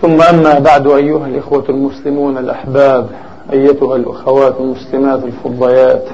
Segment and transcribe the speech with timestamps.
[0.00, 3.06] ثم أما بعد أيها الإخوة المسلمون الأحباب
[3.52, 6.04] أيتها الأخوات المسلمات الفضيات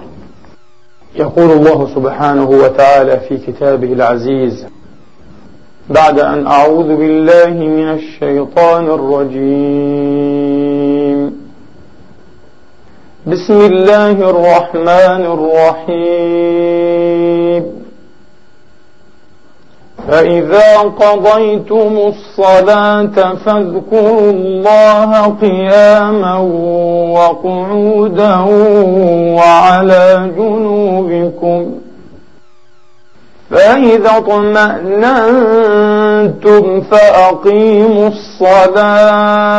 [1.14, 4.66] يقول الله سبحانه وتعالى في كتابه العزيز
[5.90, 10.26] بعد أن أعوذ بالله من الشيطان الرجيم.
[13.26, 15.22] بسم الله الرحمن
[15.86, 17.75] الرحيم.
[20.08, 26.36] فإذا قضيتم الصلاة فاذكروا الله قياما
[27.18, 28.36] وقعودا
[29.36, 31.70] وعلى جنوبكم
[33.50, 35.10] فإذا اطمأننتم
[36.80, 39.56] فأقيموا الصلاة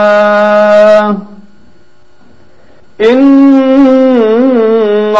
[3.02, 4.47] إن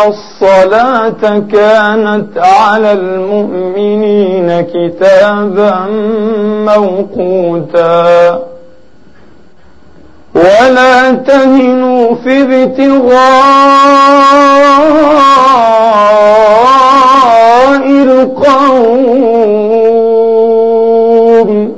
[0.08, 5.86] الصلاة كانت على المؤمنين كتابا
[6.66, 8.40] موقوتا
[10.36, 12.42] ولا تهنوا في
[16.48, 17.78] ابتغاء
[20.48, 21.72] القوم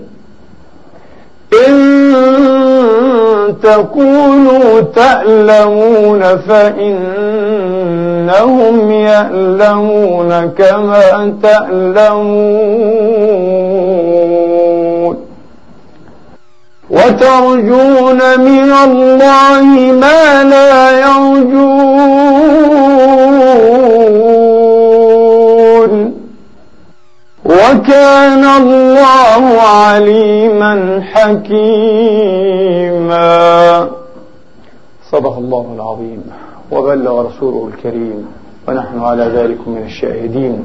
[1.68, 1.80] إن
[3.64, 6.38] تكونوا تألمون
[8.30, 12.40] فإنهم يألمون كما تألمون.
[16.90, 21.70] وترجون من الله ما لا يرجون.
[27.46, 32.20] وكان الله عليما حكيما.
[35.12, 36.49] صدق الله العظيم.
[36.72, 38.26] وبلغ رسوله الكريم
[38.68, 40.64] ونحن على ذلك من الشاهدين.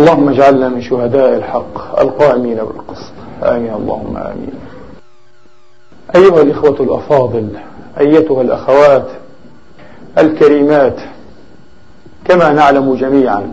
[0.00, 3.12] اللهم اجعلنا من شهداء الحق القائمين بالقسط.
[3.42, 3.74] آمين.
[3.74, 4.54] اللهم آمين.
[6.16, 7.48] أيها الإخوة الأفاضل
[8.00, 9.06] أيتها الأخوات
[10.18, 10.96] الكريمات
[12.24, 13.52] كما نعلم جميعا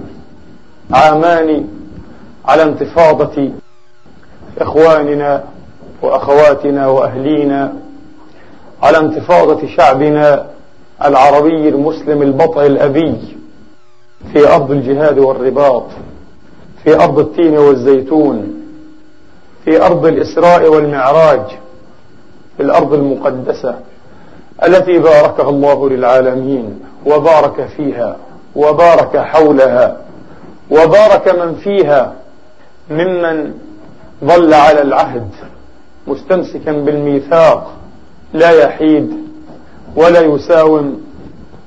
[0.91, 1.67] عامان
[2.45, 3.49] على انتفاضة
[4.57, 5.43] إخواننا
[6.01, 7.73] وأخواتنا وأهلينا
[8.83, 10.45] على انتفاضة شعبنا
[11.05, 13.37] العربي المسلم البطء الأبي
[14.33, 15.85] في أرض الجهاد والرباط
[16.83, 18.53] في أرض التين والزيتون
[19.65, 21.41] في أرض الإسراء والمعراج
[22.57, 23.75] في الأرض المقدسة
[24.67, 28.17] التي باركها الله للعالمين وبارك فيها
[28.55, 29.97] وبارك حولها
[30.71, 32.13] وبارك من فيها
[32.89, 33.53] ممن
[34.25, 35.27] ظل على العهد
[36.07, 37.71] مستمسكا بالميثاق
[38.33, 39.20] لا يحيد
[39.95, 41.01] ولا يساوم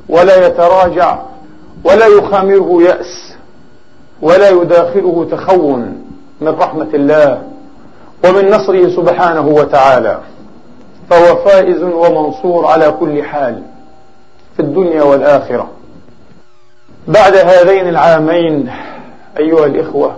[0.08, 1.18] ولا يتراجع
[1.84, 3.34] ولا يخامره يأس
[4.22, 6.04] ولا يداخله تخون
[6.40, 7.42] من رحمة الله
[8.24, 10.20] ومن نصره سبحانه وتعالى.
[11.10, 13.62] فهو فائز ومنصور على كل حال
[14.56, 15.70] في الدنيا والآخرة.
[17.08, 18.70] بعد هذين العامين
[19.38, 20.16] أيها الإخوة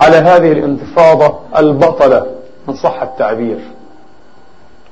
[0.00, 2.26] على هذه الانتفاضة البطلة
[2.68, 3.58] إن صح التعبير.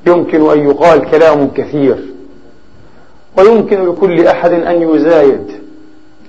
[0.07, 1.97] يمكن أن يقال كلام كثير
[3.39, 5.47] ويمكن لكل أحد أن يزايد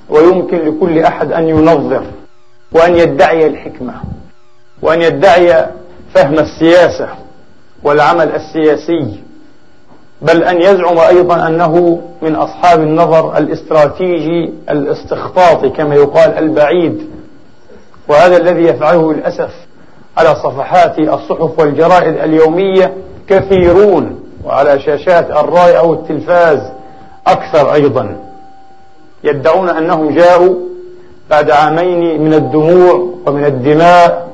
[0.10, 2.04] ويمكن لكل أحد أن ينظر
[2.72, 3.94] وأن يدعي الحكمة
[4.82, 5.66] وأن يدعي
[6.14, 7.10] فهم السياسة
[7.84, 9.20] والعمل السياسي
[10.22, 17.10] بل أن يزعم أيضا أنه من أصحاب النظر الاستراتيجي الاستخطاطي كما يقال البعيد
[18.08, 19.52] وهذا الذي يفعله للأسف
[20.18, 22.94] على صفحات الصحف والجرائد اليومية
[23.30, 26.72] كثيرون وعلى شاشات الرأي أو التلفاز
[27.28, 28.18] أكثر أيضا.
[29.24, 30.56] يدعون أنهم جاءوا
[31.30, 34.28] بعد عامين من الدموع ومن الدماء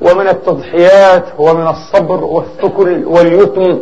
[0.00, 3.78] ومن التضحيات ومن الصبر والثكل واليتم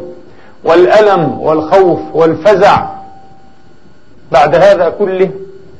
[0.64, 2.86] والألم والخوف والفزع.
[4.32, 5.30] بعد هذا كله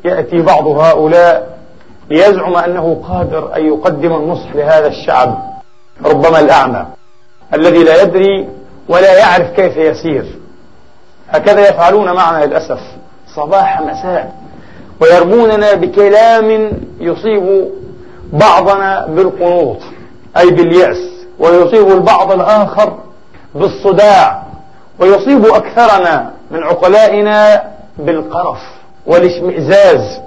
[0.04, 1.58] يأتي بعض هؤلاء
[2.10, 5.38] ليزعم أنه قادر أن يقدم النصح لهذا الشعب
[6.06, 6.86] ربما الأعمى
[7.54, 8.48] الذي لا يدري
[8.90, 10.24] ولا يعرف كيف يسير.
[11.28, 12.80] هكذا يفعلون معنا للأسف.
[13.34, 14.34] صباح مساء.
[15.00, 17.68] ويرموننا بكلام يصيب
[18.32, 19.76] بعضنا بالقنوط
[20.36, 22.98] أي باليأس ويصيب البعض الآخر
[23.54, 24.42] بالصداع
[24.98, 27.62] ويصيب أكثرنا من عقلائنا
[27.98, 28.62] بالقرف
[29.06, 30.20] والاشمئزاز.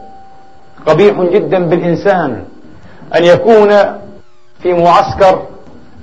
[0.85, 2.43] قبيح جدا بالإنسان
[3.15, 3.69] أن يكون
[4.63, 5.41] في معسكر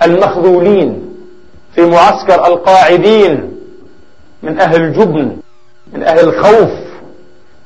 [0.02, 1.09] المخذولين.
[1.80, 3.52] في معسكر القاعدين
[4.42, 5.36] من أهل الجبن
[5.92, 6.70] من أهل الخوف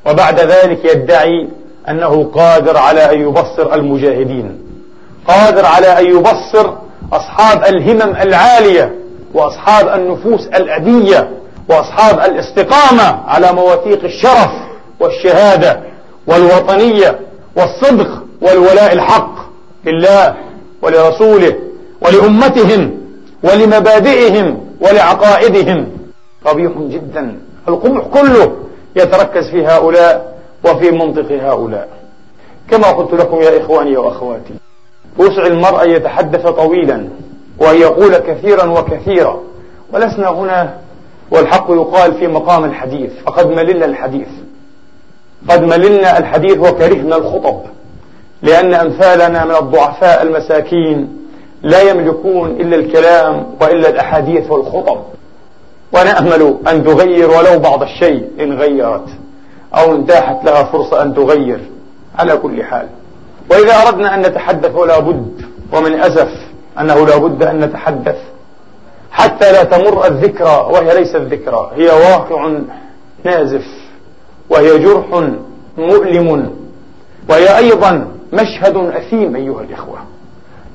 [0.06, 1.48] وبعد ذلك يدعي
[1.88, 4.58] أنه قادر على أن يبصر المجاهدين
[5.28, 6.72] قادر على أن يبصر
[7.12, 8.94] أصحاب الهمم العالية
[9.34, 11.30] وأصحاب النفوس الأبية
[11.68, 14.50] وأصحاب الاستقامة على مواثيق الشرف
[15.00, 15.80] والشهادة
[16.26, 17.18] والوطنية
[17.56, 19.34] والصدق والولاء الحق
[19.84, 20.34] لله
[20.82, 21.54] ولرسوله
[22.00, 23.03] ولأمتهم.
[23.44, 25.86] ولمبادئهم ولعقائدهم.
[26.44, 27.38] قبيح جدا.
[27.68, 28.52] القبح كله
[28.96, 31.88] يتركز في هؤلاء وفي منطق هؤلاء.
[32.70, 34.54] كما قلت لكم يا إخواني وأخواتي
[35.18, 37.08] وسع المرء أن يتحدث طويلا
[37.58, 39.40] وأن يقول كثيرا وكثيرا.
[39.92, 40.74] ولسنا هنا
[41.30, 44.28] والحق يقال في مقام الحديث فقد مللنا الحديث.
[45.50, 47.60] قد مللنا الحديث وكرهنا الخطب
[48.42, 51.23] لأن أمثالنا من الضعفاء المساكين
[51.64, 54.98] لا يملكون إلا الكلام وإلا الأحاديث والخطب.
[55.92, 59.08] ونأمل أن تغير ولو بعض الشيء إن غيرت
[59.74, 61.60] أو انتاحت لها فرصة أن تغير
[62.18, 62.88] على كل حال.
[63.50, 66.30] وإذا أردنا أن نتحدث ولا بد ومن أسف
[66.80, 68.16] أنه لا بد أن نتحدث
[69.10, 72.52] حتى لا تمر الذكرى وهي ليست ذكرى هي واقع
[73.24, 73.66] نازف
[74.50, 75.04] وهي جرح
[75.78, 76.50] مؤلم
[77.30, 79.98] وهي أيضا مشهد أثيم أيها الإخوة.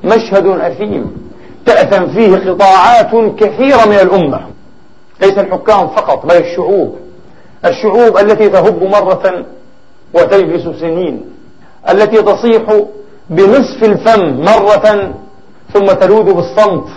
[0.04, 1.30] مشهد أثيم.
[1.66, 4.42] تأثم فيه قطاعات كثيرة من الأمة.
[5.22, 6.96] ليس الحكام فقط بل الشعوب.
[7.66, 9.46] الشعوب التي تهب مرة
[10.13, 11.22] وتجلس سنين.
[11.90, 12.62] التي تصيح
[13.30, 15.13] بنصف الفم مرة
[15.74, 16.88] ثم تلوذ بالصمت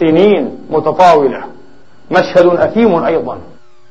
[0.00, 1.40] سنين متطاولة.
[2.10, 3.38] مشهد أثيم أيضا.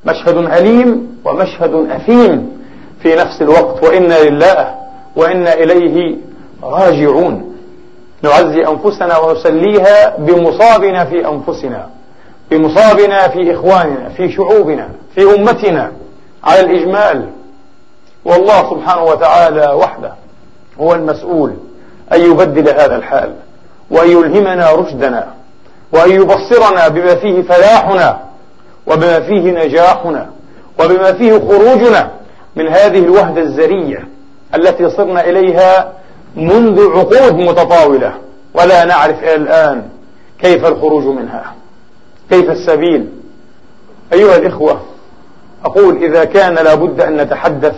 [0.06, 2.64] مشهد أليم ومشهد أثيم
[3.04, 3.84] في نفس الوقت.
[3.84, 4.76] وإنا لله
[5.16, 6.16] وإنا إليه
[6.64, 7.53] راجعون.
[8.24, 11.90] نعزي أنفسنا ونسليها بمصابنا في أنفسنا
[12.52, 15.92] بمصابنا في إخواننا في شعوبنا في أمتنا
[16.44, 17.30] على الإجمال.
[18.26, 20.14] والله سبحانه وتعالى وحده
[20.80, 21.54] هو المسؤول
[22.14, 23.34] أن يبدل هذا الحال
[23.92, 25.28] وأن يلهمنا رشدنا
[25.92, 28.20] وأن يبصرنا بما فيه فلاحنا
[28.88, 30.30] وبما فيه نجاحنا
[30.80, 32.12] وبما فيه خروجنا
[32.56, 34.08] من هذه الوهدة الزرية
[34.56, 35.94] التي صرنا إليها
[36.36, 38.14] منذ عقود متطاولة.
[38.54, 39.84] ولا نعرف إلى الآن
[40.40, 41.54] كيف الخروج منها.
[42.30, 43.10] كيف السبيل.
[44.14, 44.80] أيها الإخوة
[45.66, 47.76] أقول إذا كان لابد أن نتحدث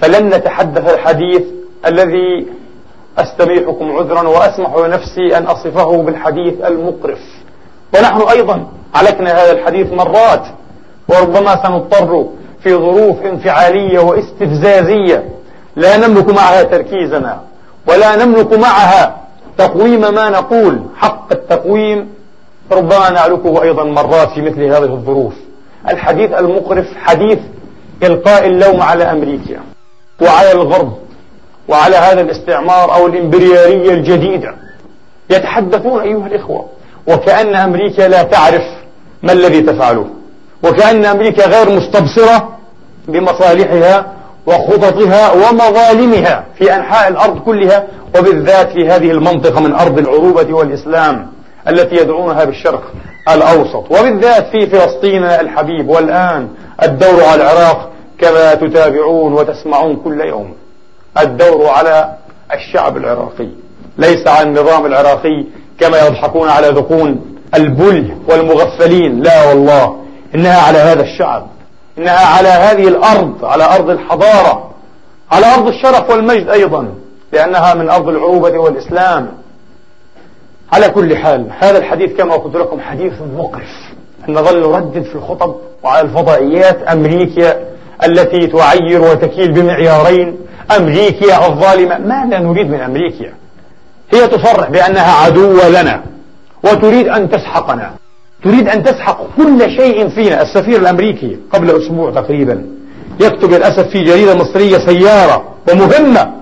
[0.00, 1.42] فلن نتحدث الحديث
[1.86, 2.46] الذي
[3.18, 7.18] أستبيحكم عذرا وأسمح لنفسي أن أصفه بالحديث المقرف.
[7.94, 10.46] ونحن أيضا علكنا هذا الحديث مرات
[11.08, 12.26] وربما سنضطر
[12.62, 15.28] في ظروف انفعالية واستفزازية.
[15.76, 17.40] لا نملك معها تركيزنا.
[17.88, 19.16] ولا نملك معها.
[19.58, 20.82] تقويم ما نقول.
[20.96, 22.08] حق التقويم.
[22.72, 25.34] ربما نعلكه أيضا مرات في مثل هذه الظروف.
[25.88, 27.38] الحديث المقرف حديث
[28.02, 29.60] إلقاء اللوم على أمريكا.
[30.22, 30.92] وعلى الغرب.
[31.68, 34.54] وعلى هذا الاستعمار أو الإمبريالية الجديدة.
[35.30, 36.66] يتحدثون أيها الإخوة.
[37.06, 38.62] وكأن أمريكا لا تعرف
[39.22, 40.06] ما الذي تفعله.
[40.62, 42.58] وكأن أمريكا غير مستبصرة
[43.08, 44.17] بمصالحها
[44.48, 47.86] وخططها ومظالمها في أنحاء الأرض كلها
[48.18, 51.26] وبالذات في هذه المنطقة من أرض العروبة والإسلام
[51.68, 52.82] التي يدعونها بالشرق
[53.28, 53.84] الأوسط.
[53.90, 55.88] وبالذات في فلسطين الحبيب.
[55.88, 56.48] والآن
[56.82, 57.90] الدور على العراق
[58.20, 60.54] كما تتابعون وتسمعون كل يوم.
[61.22, 62.14] الدور على
[62.54, 63.48] الشعب العراقي.
[63.98, 65.44] ليس على النظام العراقي
[65.80, 69.22] كما يضحكون على ذقون البل والمغفلين.
[69.22, 69.96] لا والله
[70.34, 71.46] إنها على هذا الشعب.
[71.98, 74.70] إنها على هذه الأرض على أرض الحضارة
[75.32, 76.94] على أرض الشرف والمجد أيضا
[77.32, 79.28] لأنها من أرض العروبة والإسلام.
[80.72, 83.92] على كل حال هذا الحديث كما قلت لكم حديث مقرف.
[84.28, 87.56] نظل نردد في الخطب وعلى الفضائيات أمريكا
[88.04, 90.36] التي تعير وتكيل بمعيارين.
[90.76, 93.32] أمريكا الظالمة ماذا نريد من أمريكا؟
[94.12, 96.02] هي تصرح بأنها عدو لنا
[96.64, 97.92] وتريد أن تسحقنا.
[98.44, 100.42] تريد أن تسحق كل شيء فينا.
[100.42, 102.66] السفير الأمريكي قبل أسبوع تقريبا
[103.20, 106.32] يكتب للأسف في جريدة مصرية سيارة ومهمة.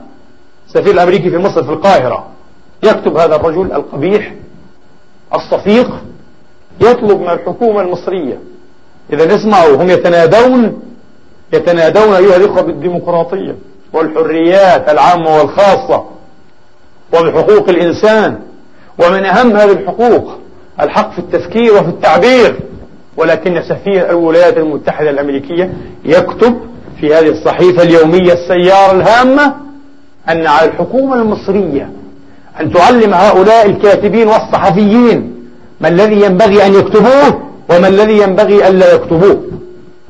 [0.67, 2.27] السفير الأمريكي في مصر في القاهرة
[2.83, 4.35] يكتب هذا الرجل القبيح
[5.35, 5.91] الصفيق
[6.81, 8.39] يطلب من الحكومة المصرية.
[9.13, 10.83] إذا نسمعوا هم يتنادون
[11.53, 13.57] يتنادون أيها الإخوة بالديمقراطية
[13.93, 16.05] والحريات العامة والخاصة
[17.15, 18.39] وبحقوق الإنسان.
[18.99, 20.39] ومن أهم هذه الحقوق
[20.81, 22.57] الحق في التفكير وفي التعبير.
[23.17, 25.73] ولكن سفير الولايات المتحدة الأمريكية
[26.05, 26.57] يكتب
[27.01, 29.55] في هذه الصحيفة اليومية السيارة الهامة
[30.29, 31.91] أن على الحكومة المصرية
[32.61, 35.35] أن تعلم هؤلاء الكاتبين والصحفيين
[35.81, 39.43] ما الذي ينبغي أن يكتبوه وما الذي ينبغي ألا يكتبوه.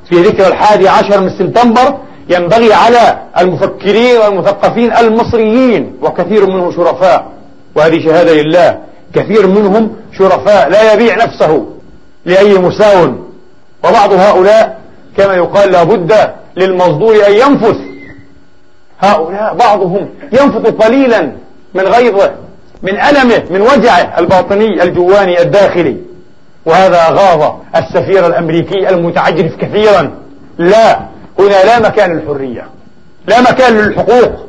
[0.08, 1.96] في ذكرى الحادي عشر من سبتمبر
[2.30, 7.26] ينبغي على المفكرين والمثقفين المصريين وكثير منهم شرفاء.
[7.76, 8.78] وهذه شهادة لله.
[9.14, 11.66] كثير منهم شرفاء لا يبيع نفسه
[12.24, 13.12] لأي مساو
[13.84, 14.80] وبعض هؤلاء
[15.16, 16.14] كما يقال لابد
[16.56, 17.76] للمصدور أن ينفث.
[19.00, 21.32] هؤلاء بعضهم ينفث قليلا
[21.74, 22.30] من غيظه
[22.82, 25.96] من ألمه من وجعه الباطني الجواني الداخلي.
[26.66, 30.10] وهذا غاض السفير الأمريكي المتعجرف كثيرا.
[30.58, 30.98] لا
[31.38, 32.66] هنا لا مكان للحرية
[33.26, 34.46] لا مكان للحقوق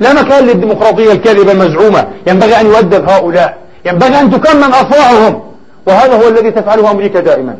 [0.00, 2.08] لا مكان للديمقراطية الكاذبة المزعومة.
[2.26, 3.58] ينبغي أن يؤدب هؤلاء.
[3.84, 5.42] ينبغي أن تكمن أفواههم
[5.86, 7.56] وهذا هو الذي تفعله أمريكا دائما.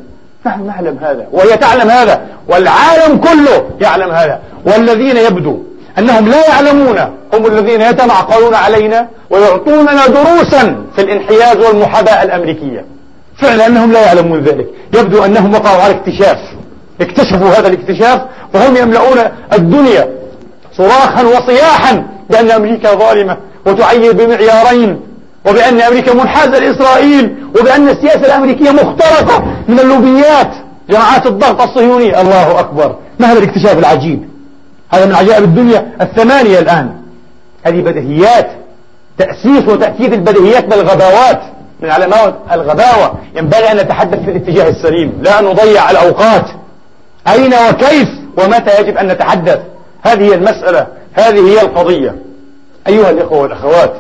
[0.47, 4.41] نحن نعلم هذا وهي تعلم هذا والعالم كله يعلم هذا.
[4.67, 5.59] والذين يبدو
[5.99, 6.99] أنهم لا يعلمون
[7.35, 12.85] هم الذين يتمعقلون علينا ويعطوننا دروسا في الانحياز والمحاباة الأمريكية.
[13.37, 14.67] فعلا أنهم لا يعلمون ذلك.
[14.95, 16.39] يبدو أنهم وقعوا على اكتشاف.
[17.00, 18.21] اكتشفوا هذا الاكتشاف
[18.53, 19.19] فهم يملؤون
[19.53, 20.09] الدنيا
[20.77, 23.37] صراخا وصياحا بأن أمريكا ظالمة
[23.67, 25.00] وتعير بمعيارين.
[25.47, 30.51] وبأن أمريكا منحازة لإسرائيل وبأن السياسة الأمريكية مخترقة من اللوبيات
[30.91, 32.21] جماعات الضغط الصهيوني.
[32.21, 32.97] الله أكبر.
[33.19, 34.29] ما هذا الاكتشاف العجيب؟
[34.91, 36.91] هذا من عجائب الدنيا الثمانية الآن.
[37.63, 38.51] هذه بديهيات
[39.19, 41.41] تأسيس وتأكيد البديهيات بالغباوات
[41.81, 43.15] من علامات الغباوة.
[43.35, 45.13] ينبغي أن نتحدث في الاتجاه السليم.
[45.23, 46.47] لا نضيع الأوقات.
[47.29, 49.59] أين وكيف؟ ومتى يجب أن نتحدث؟
[50.03, 50.87] هذه هي المسألة.
[51.13, 52.17] هذه هي القضية.
[52.89, 53.93] أيها الإخوة والأخوات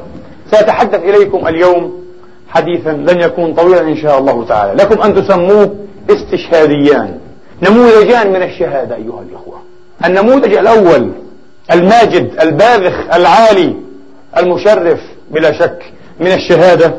[0.50, 2.04] سأتحدث إليكم اليوم
[2.48, 4.82] حديثا لن يكون طويلا إن شاء الله تعالى.
[4.82, 5.74] لكم أن تسموه
[6.10, 7.18] استشهاديان.
[7.62, 9.60] نموذجان من الشهادة أيها الإخوة.
[10.04, 11.12] النموذج الأول
[11.72, 13.74] الماجد الباذخ العالي
[14.36, 15.82] المشرف بلا شك
[16.20, 16.94] من الشهادة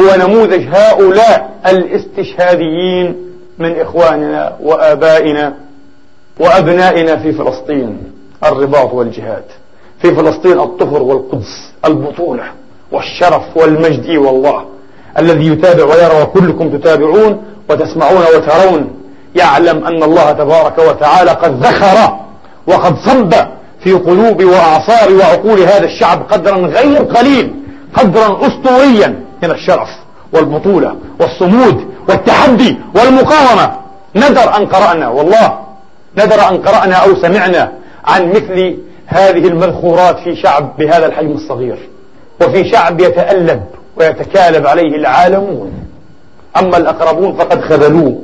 [0.00, 3.16] هو نموذج هؤلاء الاستشهاديين
[3.58, 5.54] من إخواننا وآبائنا
[6.40, 7.98] وأبنائنا في فلسطين
[8.44, 9.44] الرباط والجهاد
[10.02, 12.44] في فلسطين الطهر والقدس البطولة
[12.92, 14.64] والشرف والمجد إي والله
[15.18, 18.90] الذي يتابع ويرى وكلكم تتابعون وتسمعون وترون.
[19.34, 22.16] يعلم أن الله تبارك وتعالى قد ذخر
[22.66, 23.34] وقد صب
[23.80, 27.54] في قلوب وأعصار وعقول هذا الشعب قدرا غير قليل
[27.94, 29.88] قدرا أسطوريا من الشرف
[30.32, 33.72] والبطولة والصمود والتحدي والمقاومة.
[34.16, 35.58] ندر أن قرأنا والله
[36.18, 37.72] ندر أن قرأنا أو سمعنا
[38.04, 41.78] عن مثل هذه المذخورات في شعب بهذا الحجم الصغير.
[42.42, 43.62] وفي شعب يتألب
[43.96, 45.72] ويتكالب عليه العالمون.
[46.56, 48.22] أما الأقربون فقد خذلوه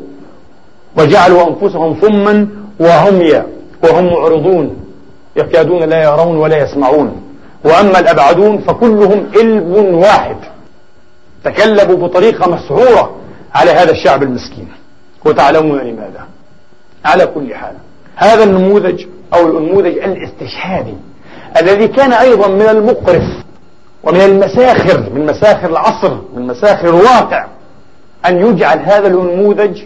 [0.99, 2.49] وجعلوا أنفسهم ثما
[2.81, 3.47] وعميا
[3.85, 4.77] وهم معرضون
[5.37, 7.23] يكادون لا يرون ولا يسمعون.
[7.65, 10.37] وأما الأبعدون فكلهم إلب واحد
[11.45, 13.17] تكلبوا بطريقة مسعورة
[13.55, 14.69] على هذا الشعب المسكين.
[15.25, 16.27] وتعلمون لماذا؟
[17.05, 17.75] على كل حال
[18.17, 19.05] هذا النموذج
[19.35, 20.95] أو النموذج الاستشهادي
[21.61, 23.43] الذي كان أيضا من المقرف.
[24.05, 27.47] ومن المساخر من مساخر العصر من مساخر الواقع
[28.27, 29.83] أن يجعل هذا النموذج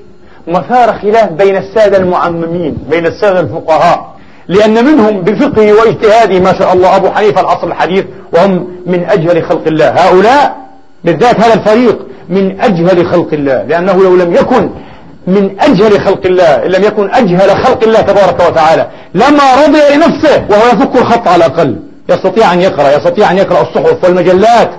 [0.48, 4.16] مثار خلاف بين السادة المعممين بين السادة الفقهاء.
[4.48, 9.66] لأن منهم بفقهه واجتهاده ما شاء الله أبو حنيفة العصر الحديث وهم من أجهل خلق
[9.66, 9.88] الله.
[9.88, 10.56] هؤلاء
[11.04, 14.70] بالذات هذا الفريق من أجهل خلق الله لأنه لو لم يكن
[15.26, 20.46] من أجهل خلق الله إن لم يكن أجهل خلق الله تبارك وتعالى لما رضي لنفسه
[20.50, 21.76] وهو يفك الخط على الأقل.
[22.08, 24.70] يستطيع أن يقرأ يستطيع أن يقرأ الصحف والمجلات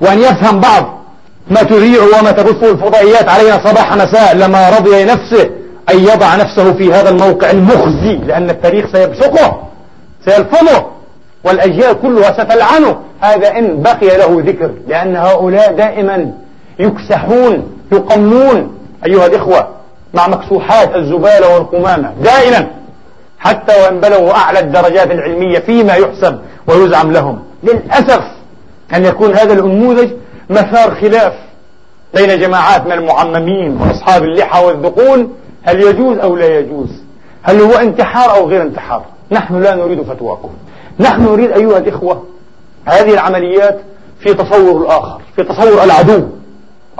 [0.00, 1.02] وأن يفهم بعض
[1.50, 5.50] ما تذيع وما تبثه الفضائيات علينا صباح مساء لما رضي لنفسه
[5.90, 9.62] أن يضع نفسه في هذا الموقع المخزي لأن التاريخ سيبصقه
[10.24, 10.86] سيلفظه
[11.44, 12.96] والأجيال كلها ستلعنه.
[13.20, 16.32] هذا إن بقي له ذكر لأن هؤلاء دائما
[16.78, 19.68] يكسحون يقمون أيها الإخوة
[20.14, 22.66] مع مكسوحات الزبالة والقمامة دائما
[23.38, 27.42] حتى وإن بلغوا أعلى الدرجات العلمية فيما يحسب ويزعم لهم.
[27.62, 28.22] للأسف
[28.94, 30.10] أن يكون هذا الأنموذج
[30.50, 31.32] مثار خلاف
[32.14, 35.32] بين جماعات من المعممين وأصحاب اللحى والذقون.
[35.62, 36.88] هل يجوز أو لا يجوز؟
[37.42, 40.50] هل هو انتحار أو غير انتحار؟ نحن لا نريد فتواكم.
[41.00, 42.24] نحن نريد أيها الإخوة
[42.84, 43.80] هذه العمليات
[44.20, 46.22] في تصور الآخر في تصور العدو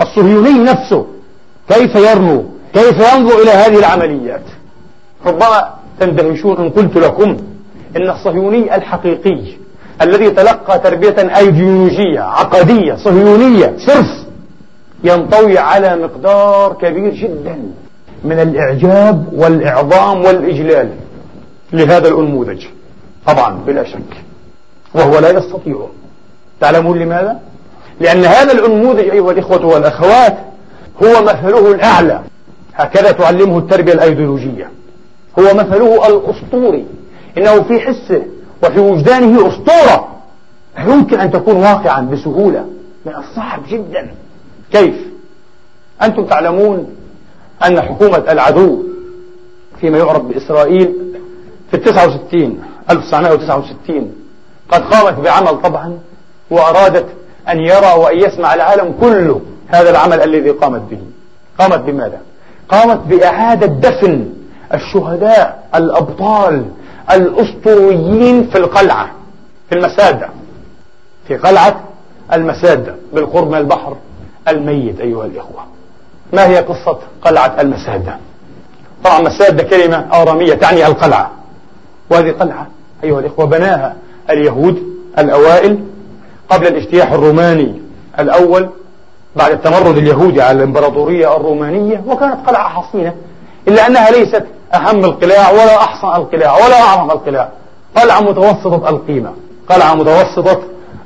[0.01, 1.07] الصهيوني نفسه.
[1.69, 4.43] كيف يرنو كيف ينظر إلى هذه العمليات؟
[5.27, 7.37] ربما تندهشون إن قلت لكم
[7.97, 9.43] إن الصهيوني الحقيقي
[10.03, 14.07] الذي تلقى تربية أيديولوجية عقدية صهيونية صرف
[15.05, 17.59] ينطوي على مقدار كبير جدا
[18.25, 20.89] من الإعجاب والإعظام والإجلال
[21.73, 22.65] لهذا الأنموذج.
[23.27, 24.25] طبعا بلا شك.
[24.95, 25.87] وهو لا يستطيع.
[26.61, 27.41] تعلمون لماذا؟
[28.01, 30.39] لأن هذا الأنموذج أيها الإخوة والأخوات
[31.03, 32.21] هو مثله الأعلى.
[32.75, 34.71] هكذا تعلمه التربية الأيديولوجية.
[35.39, 36.87] هو مثله الأسطوري.
[37.39, 38.23] إنه في حسه
[38.65, 40.09] وفي وجدانه أسطورة
[40.77, 42.67] لا يمكن أن تكون واقعا بسهولة
[43.07, 44.11] من الصعب جدا
[44.73, 44.95] كيف؟
[46.03, 46.87] أنتم تعلمون
[47.67, 48.83] أن حكومة العدو
[49.81, 50.95] فيما يعرف بإسرائيل
[51.71, 54.13] في التسعة وستين 1969
[54.69, 55.99] قد قامت بعمل طبعا
[56.51, 57.07] وأرادت
[57.49, 60.99] أن يرى وأن يسمع العالم كله هذا العمل الذي قامت به
[61.59, 62.21] قامت بماذا؟
[62.69, 64.33] قامت بإعادة دفن
[64.75, 66.65] الشهداء الأبطال
[67.11, 69.11] الأسطوريين في القلعة
[69.69, 70.29] في المسادة
[71.29, 71.81] في قلعة
[72.33, 73.97] المسادة بالقرب من البحر
[74.49, 75.61] الميت أيها الإخوة.
[76.33, 78.17] ما هي قصة قلعة المسادة
[79.05, 81.31] طبعا مسادة كلمة آرامية تعني القلعة.
[82.11, 82.67] وهذه قلعة
[83.05, 83.97] أيها الإخوة بناها
[84.31, 84.83] اليهود
[85.19, 85.85] الأوائل
[86.49, 87.83] قبل الاجتياح الروماني
[88.19, 88.69] الأول
[89.37, 93.15] بعد التمرد اليهودي على الإمبراطورية الرومانية وكانت قلعة حصينة
[93.69, 97.49] إلا أنها ليست أهم القلاع ولا أحسن القلاع ولا أعظم القلاع.
[97.97, 99.33] قلعة متوسطة القيمة.
[99.69, 100.63] قلعة متوسطة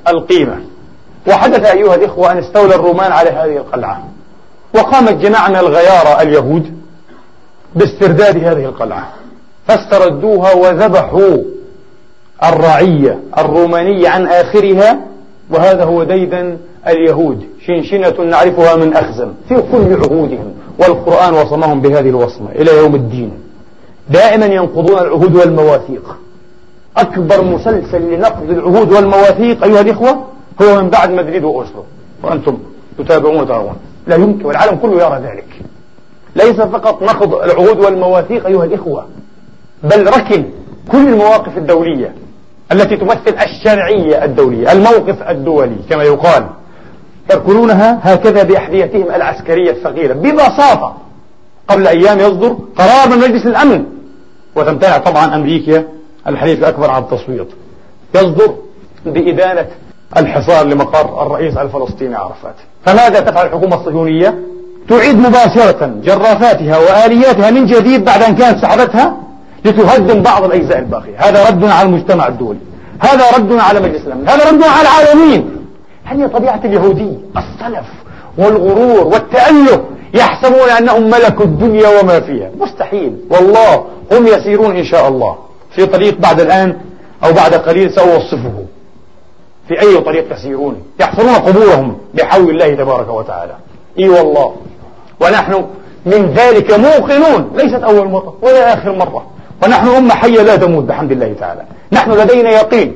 [0.08, 0.60] القيمة.
[1.28, 4.04] وحدث أيها الإخوة أن استولى الرومان على هذه القلعة.
[4.74, 6.72] وقامت جماعة من الغيارى اليهود
[7.74, 9.08] باسترداد هذه القلعة.
[9.68, 11.36] فاستردوها وذبحوا
[12.44, 14.98] الرعية الرومانية عن آخرها.
[15.50, 17.46] وهذا هو ديدا اليهود.
[17.66, 20.54] شنشنة نعرفها من أخزم في كل عهودهم.
[20.78, 23.45] والقرآن وصمهم بهذه الوصمة إلى يوم الدين.
[24.10, 26.16] دائما ينقضون العهود والمواثيق.
[26.96, 30.24] أكبر مسلسل لنقض العهود والمواثيق أيها الإخوة
[30.62, 31.84] هو من بعد مدريد وأوسلو.
[32.22, 32.58] وأنتم
[32.98, 33.76] تتابعون وترون.
[34.06, 35.62] لا يمكن والعالم كله يرى ذلك.
[36.36, 39.06] ليس فقط نقض العهود والمواثيق أيها الإخوة
[39.82, 40.44] بل ركن
[40.92, 42.14] كل المواقف الدولية
[42.72, 46.46] التي تمثل الشرعية الدولية الموقف الدولي كما يقال.
[47.30, 50.96] يركنونها هكذا بأحذيتهم العسكرية الثقيلة ببساطة.
[51.68, 53.84] قبل أيام يصدر قرار من مجلس الأمن
[54.56, 55.84] وتمتنع طبعا أمريكا
[56.26, 57.48] الحليف الأكبر عن التصويت.
[58.14, 58.54] يصدر
[59.06, 59.66] بإدانة
[60.16, 62.54] الحصار لمقر الرئيس الفلسطيني عرفات.
[62.84, 64.38] فماذا تفعل الحكومة الصهيونية؟
[64.88, 69.16] تعيد مباشرة جرافاتها وآلياتها من جديد بعد أن كانت سحبتها
[69.64, 71.16] لتهدم بعض الأجزاء الباقية.
[71.16, 72.58] هذا رد على المجتمع الدولي.
[73.00, 74.28] هذا رد على مجلس الأمن.
[74.28, 75.66] هذا رد على العالمين.
[76.04, 77.86] هذه طبيعة اليهودي؟ الصلف
[78.38, 82.50] والغرور والتأله يحسبون أنهم ملكوا الدنيا وما فيها.
[82.60, 83.16] مستحيل.
[83.30, 85.36] والله هم يسيرون إن شاء الله.
[85.70, 86.76] في طريق بعد الآن
[87.24, 88.64] أو بعد قليل سأوصفه.
[89.68, 93.52] في أي طريق تسيرون؟ يحفرون قبورهم بحول الله تبارك وتعالى.
[93.98, 94.54] إي والله.
[95.20, 95.64] ونحن
[96.06, 97.50] من ذلك موقنون.
[97.56, 99.26] ليست أول مرة ولا آخر مرة.
[99.64, 101.62] ونحن أمة حية لا تموت بحمد الله تعالى.
[101.92, 102.94] نحن لدينا يقين.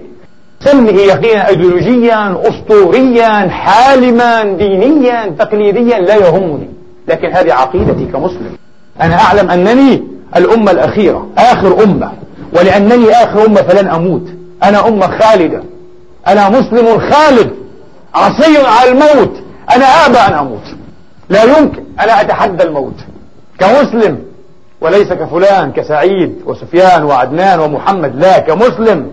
[0.61, 6.69] سمه يقينا أيديولوجيا أسطوريا حالما دينيا تقليديا لا يهمني.
[7.09, 8.57] لكن هذه عقيدتي كمسلم.
[9.01, 10.03] أنا أعلم أنني
[10.37, 12.13] الأمة الأخيرة آخر أمة.
[12.53, 14.29] ولأنني آخر أمة فلن أموت.
[14.63, 15.63] أنا أمة خالدة.
[16.29, 17.51] أنا مسلم خالد.
[18.15, 19.33] عصي على الموت.
[19.77, 20.65] أنا أبى أن أموت.
[21.29, 21.85] لا يمكن.
[22.01, 22.97] أنا أتحدى الموت.
[23.59, 24.19] كمسلم
[24.81, 29.07] وليس كفلان كسعيد وسفيان وعدنان ومحمد لا كمسلم.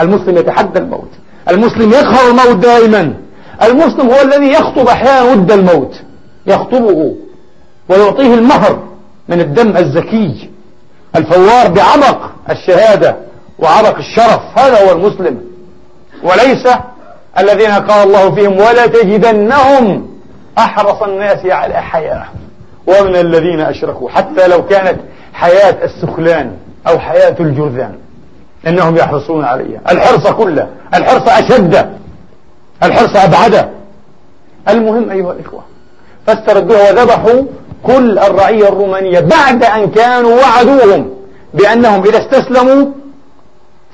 [0.00, 1.10] المسلم يتحدى الموت.
[1.48, 3.14] المسلم يقهر الموت دائما.
[3.62, 5.94] المسلم هو الذي يخطب أحيانا ود الموت.
[6.46, 7.14] يخطبه
[7.88, 8.78] ويعطيه المهر
[9.28, 10.50] من الدم الزكي.
[11.16, 12.18] الفوار بعبق
[12.50, 13.16] الشهادة
[13.58, 14.58] وعبق الشرف.
[14.58, 15.40] هذا هو المسلم.
[16.22, 16.68] وليس
[17.38, 20.08] الذين قال الله فيهم ولا تجدنهم
[20.58, 22.24] أحرص الناس على حياة.
[22.86, 25.00] ومن الذين أشركوا حتى لو كانت
[25.34, 26.56] حياة السخلان
[26.88, 27.94] أو حياة الجرذان.
[28.66, 29.80] إنهم يحرصون عليها.
[29.90, 30.68] الحرص كله.
[30.94, 31.90] الحرص أشد.
[32.82, 33.68] الحرص أبعد.
[34.68, 35.62] المهم أيها الإخوة
[36.26, 37.42] فاستردوها وذبحوا
[37.86, 41.10] كل الرعية الرومانية بعد أن كانوا وعدوهم
[41.54, 42.86] بأنهم إذا استسلموا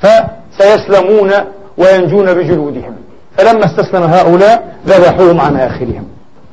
[0.01, 1.31] فسيسلمون
[1.79, 2.95] وينجون بجلودهم.
[3.37, 6.05] فلما استسلم هؤلاء ذبحوهم عن آخرهم.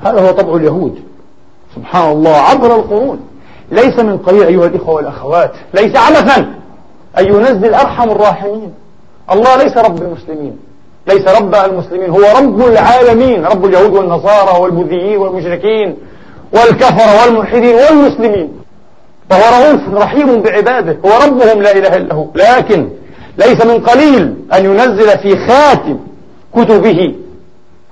[0.04, 1.00] هذا هو طبع اليهود.
[1.76, 3.20] سبحان الله عبر القرون.
[3.72, 5.52] ليس من قليل أيها الإخوة والأخوات.
[5.74, 6.54] ليس عبثا
[7.20, 8.74] أن ينزل أرحم الراحمين.
[9.32, 10.58] الله ليس رب المسلمين.
[11.08, 13.46] ليس رب المسلمين هو رب العالمين.
[13.46, 15.98] رب اليهود والنصارى والبوذيين والمشركين.
[16.54, 18.50] والكفر والملحدين والمسلمين.
[19.30, 22.28] فهو رؤوف رحيم بعباده هو ربهم لا إله إلا هو.
[22.36, 22.90] لكن
[23.38, 26.00] ليس من قليل أن ينزل في خاتم
[26.56, 27.16] كتبه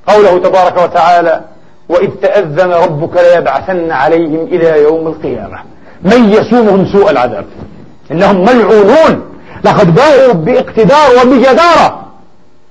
[0.07, 1.41] قوله تبارك وتعالى
[1.89, 5.57] وإذ تأذن ربك ليبعثن عليهم إلى يوم القيامة.
[6.01, 7.45] من يسومهم سوء العذاب؟
[8.11, 9.23] إنهم ملعونون.
[9.63, 12.07] لقد باءوا باقتدار وبجدارة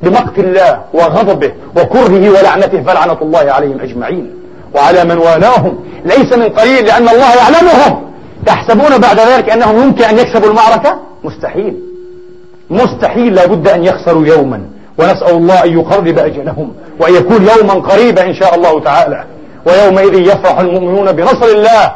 [0.02, 4.35] بمقت الله وغضبه وكرهه ولعنته فلعنة الله عليهم أجمعين.
[4.74, 8.06] وعلى من والاهم ليس من قليل لأن الله يعلمهم.
[8.46, 11.76] تحسبون بعد ذلك أنهم يمكن أن يكسبوا المعركة؟ مستحيل.
[12.70, 14.60] مستحيل لابد أن يخسروا يوما.
[14.98, 19.24] ونسأل الله أن يقرب أجلهم وأن يكون يوما قريبا إن شاء الله تعالى.
[19.66, 21.92] ويومئذ يفرح المؤمنون بنصر الله.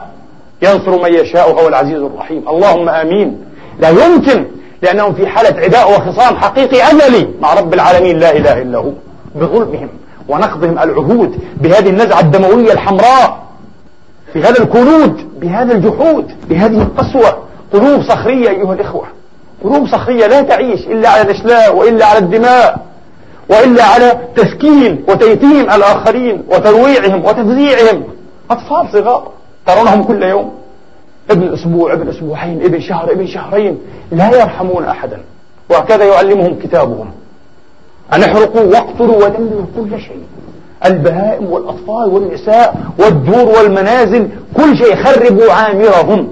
[0.62, 2.48] ينصر من يشاء وهو العزيز الرحيم.
[2.48, 3.44] اللهم آمين.
[3.80, 4.44] لا يمكن
[4.82, 8.18] لأنهم في حالة عداء وخصام حقيقي أزلي مع رب العالمين.
[8.18, 8.92] لا إله إلا هو.
[9.34, 9.88] بظلمهم.
[10.30, 13.42] ونقضهم العهود بهذه النزعة الدموية الحمراء
[14.34, 17.38] بهذا الكنود بهذا الجحود بهذه القسوة.
[17.72, 19.06] قلوب صخرية أيها الإخوة.
[19.64, 22.86] قلوب صخرية لا تعيش إلا على الإشلاء وإلا على الدماء
[23.48, 28.04] وإلا على تسكين وتيتيم الآخرين وترويعهم وتفزيعهم.
[28.50, 29.30] أطفال صغار
[29.66, 30.52] ترونهم كل يوم.
[31.30, 33.78] ابن أسبوع ابن أسبوعين ابن شهر ابن شهرين.
[34.12, 35.18] لا يرحمون أحدا.
[35.70, 37.10] وهكذا يعلمهم كتابهم.
[38.12, 40.22] أن احرقوا واقتلوا ودمروا كل شيء.
[40.86, 44.96] البهائم والأطفال والنساء والدور والمنازل كل شيء.
[44.96, 46.28] خربوا عامرهم.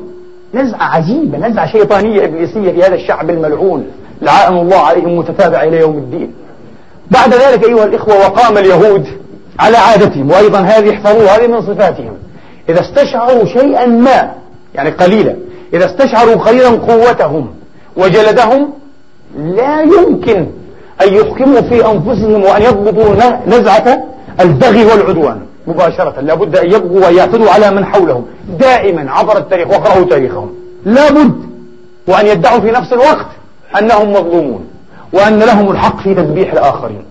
[0.55, 3.87] نزعة عجيبة نزعة شيطانية إبليسية في هذا الشعب الملعون.
[4.23, 6.35] لعائن الله عليهم متتابعة إلى يوم الدين.
[7.11, 9.07] بعد ذلك أيها الإخوة وقام اليهود
[9.59, 12.13] على عادتهم وأيضا هذه احفظوا هذه من صفاتهم.
[12.69, 14.33] إذا استشعروا شيئا ما
[14.75, 15.37] يعني قليلا
[15.73, 17.49] إذا استشعروا قليلا قوتهم
[17.97, 18.71] وجلدهم
[19.39, 20.47] لا يمكن
[21.03, 23.15] أن يحكموا في أنفسهم وأن يضبطوا
[23.47, 24.05] نزعة
[24.41, 26.21] البغي والعدوان مباشرة.
[26.21, 28.27] لابد أن يبغوا ويعتدوا على من حولهم.
[28.61, 30.55] دائما عبر التاريخ واقرأوا تاريخهم.
[30.85, 31.35] لابد
[32.09, 33.27] وأن يدعوا في نفس الوقت
[33.79, 34.65] أنهم مظلومون
[35.13, 37.03] وأن لهم الحق في تذبيح الآخرين.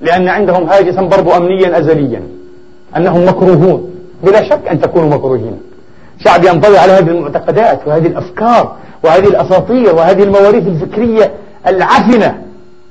[0.00, 2.22] لأن عندهم هاجسا برضو أمنيا أزليا.
[2.96, 3.94] أنهم مكروهون.
[4.22, 5.60] بلا شك أن تكونوا مكروهين.
[6.24, 11.32] شعب ينطوي على هذه المعتقدات وهذه الأفكار وهذه الأساطير وهذه المواريث الفكرية
[11.66, 12.42] العفنة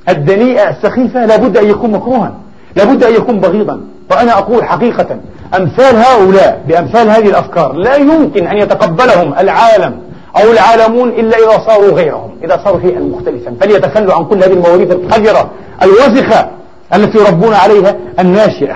[0.09, 2.33] الدنيئة السخيفة لابد أن يكون مكروها
[2.75, 3.81] لابد أن يكون بغيضا.
[4.11, 5.17] وأنا أقول حقيقة
[5.57, 9.99] أمثال هؤلاء بأمثال هذه الأفكار لا يمكن أن يتقبلهم العالم
[10.41, 13.53] أو العالمون إلا إذا صاروا غيرهم إذا صاروا شيئا مختلفا.
[13.61, 15.49] فليتخلوا عن كل هذه المواريث القذرة
[15.83, 16.49] الوسخة
[16.93, 18.75] التي يربون عليها الناشئة.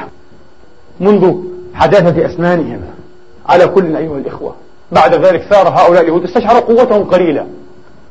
[1.00, 1.34] منذ
[1.74, 2.80] حداثة أسنانهم
[3.50, 4.56] على كل أيها الإخوة.
[4.92, 7.46] بعد ذلك ثار هؤلاء اليهود استشعروا قوتهم قليلة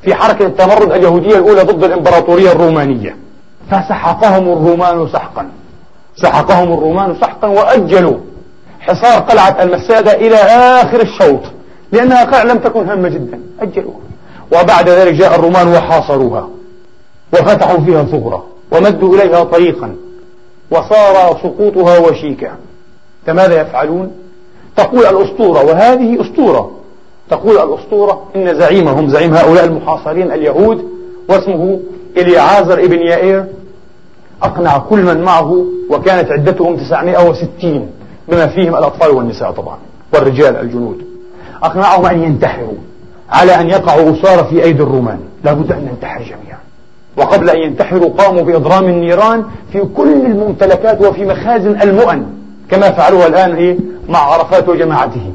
[0.03, 3.17] في حركة التمرد اليهودية الأولى ضد الإمبراطورية الرومانية.
[3.71, 5.49] فسحقهم الرومان سحقا.
[6.17, 8.17] سحقهم الرومان سحقا وأجلوا
[8.81, 10.37] حصار قلعة المسادة إلى
[10.83, 11.41] آخر الشوط.
[11.93, 13.41] لأنها قلعة لم تكن هامة جدا.
[13.61, 13.97] أجلوها.
[14.53, 16.49] وبعد ذلك جاء الرومان وحاصروها.
[17.33, 19.97] وفتحوا فيها ثغرة ومدوا إليها طريقا.
[20.71, 22.53] وصار سقوطها وشيكا.
[23.27, 24.13] فماذا يفعلون؟
[24.77, 26.71] تقول الأسطورة وهذه أسطورة.
[27.31, 30.85] تقول الأسطورة إن زعيمهم زعيم هؤلاء المحاصرين اليهود
[31.29, 31.81] واسمه
[32.17, 33.45] إليعازر ابن يائير
[34.43, 37.91] أقنع كل من معه وكانت عدتهم 960
[38.29, 39.77] بما فيهم الأطفال والنساء طبعا
[40.15, 40.97] والرجال الجنود.
[41.63, 42.75] أقنعهم أن ينتحروا
[43.31, 45.19] على أن يقعوا أسارى في أيدي الرومان.
[45.45, 46.59] لابد أن ننتحر جميعا.
[47.17, 52.27] وقبل أن ينتحروا قاموا بإضرام النيران في كل الممتلكات وفي مخازن المؤن
[52.71, 53.77] كما فعلوها الآن إيه؟
[54.09, 55.33] مع عرفات وجماعته.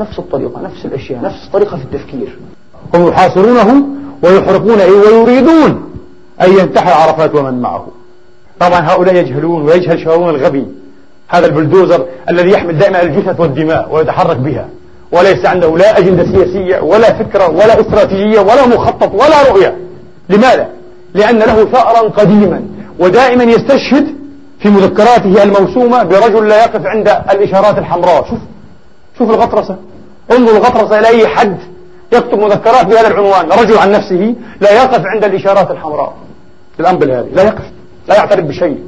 [0.00, 2.38] نفس الطريقة نفس الأشياء نفس الطريقة في التفكير.
[2.94, 3.82] هم يحاصرونه
[4.22, 5.92] ويحرقون ويريدون
[6.42, 7.86] أن ينتحر عرفات ومن معه.
[8.60, 10.66] طبعا هؤلاء يجهلون ويجهل شارون الغبي
[11.28, 14.68] هذا البلدوزر الذي يحمل دائما الجثث والدماء ويتحرك بها.
[15.12, 19.76] وليس عنده لا أجندة سياسية ولا فكرة ولا استراتيجية ولا مخطط ولا رؤية.
[20.28, 20.68] لماذا؟
[21.14, 22.62] لأن له ثأرا قديما
[22.98, 24.06] ودائما يستشهد
[24.60, 28.24] في مذكراته الموسومة برجل لا يقف عند الإشارات الحمراء.
[28.30, 28.38] شوف
[29.18, 29.76] شوف الغطرسة.
[30.32, 31.58] انظر الغطرسة إلى أي حد
[32.12, 33.52] يكتب مذكرات بهذا العنوان.
[33.52, 36.14] رجل عن نفسه لا يقف عند الإشارات الحمراء.
[36.80, 37.64] الأنبل هذه لا يقف
[38.08, 38.78] لا يعترف بشيء.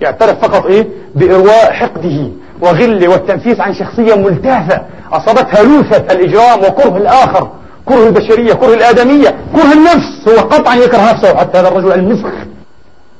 [0.00, 2.28] يعترف فقط إيه؟ بإرواء حقده
[2.62, 7.48] وغله والتنفيس عن شخصية ملتافة أصابتها لوثة الإجرام وكره الآخر
[7.86, 10.28] كره البشرية كره الآدمية كره النفس.
[10.28, 12.32] هو قطعا يكره نفسه حتى هذا الرجل المسخ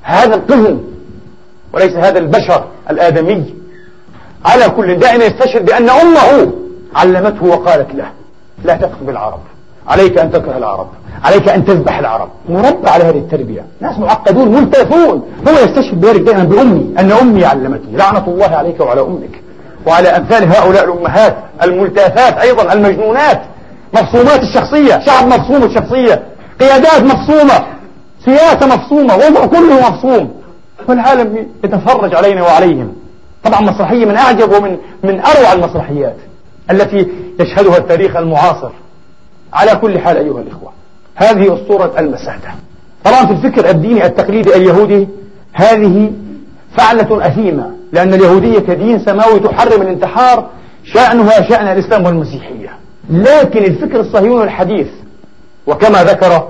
[0.02, 0.78] هذا القزم
[1.72, 3.60] وليس هذا البشر الآدمي.
[4.44, 6.53] على كل دائما يستشهد بأن أمه
[6.96, 8.11] علمته وقالت له
[8.64, 9.40] لا تكفر بالعرب
[9.88, 10.87] عليك أن تكره العرب
[11.24, 12.29] عليك أن تذبح العرب.
[12.48, 13.64] مربى على هذه التربية.
[13.81, 19.00] ناس معقدون ملتفون هو يستشهد بذلك دائما بأمي أن أمي علمتني لعنة الله عليك وعلى
[19.00, 19.42] أمك.
[19.87, 23.42] وعلى أمثال هؤلاء الأمهات الملتافات أيضا المجنونات.
[23.94, 26.22] مفصومات الشخصية شعب مفصوم الشخصية.
[26.61, 27.66] قيادات مفصومة
[28.24, 30.31] سياسة مفصومة وضع كله مفصوم.
[30.88, 32.92] والعالم يتفرج علينا وعليهم.
[33.44, 36.16] طبعا مسرحية من أعجب ومن من أروع المسرحيات
[36.70, 37.09] التي
[37.40, 38.70] يشهدها التاريخ المعاصر.
[39.53, 40.72] على كل حال أيها الإخوة
[41.14, 42.48] هذه أسطورة المسادة
[43.05, 45.09] طبعا في الفكر الديني التقليدي اليهودي
[45.53, 46.12] هذه
[46.76, 50.46] فعلة أثيمة لأن اليهودية كدين سماوي تحرم الانتحار
[50.85, 52.70] شأنها شأن الإسلام والمسيحية.
[53.11, 54.88] لكن الفكر الصهيوني الحديث
[55.66, 56.48] وكما ذكر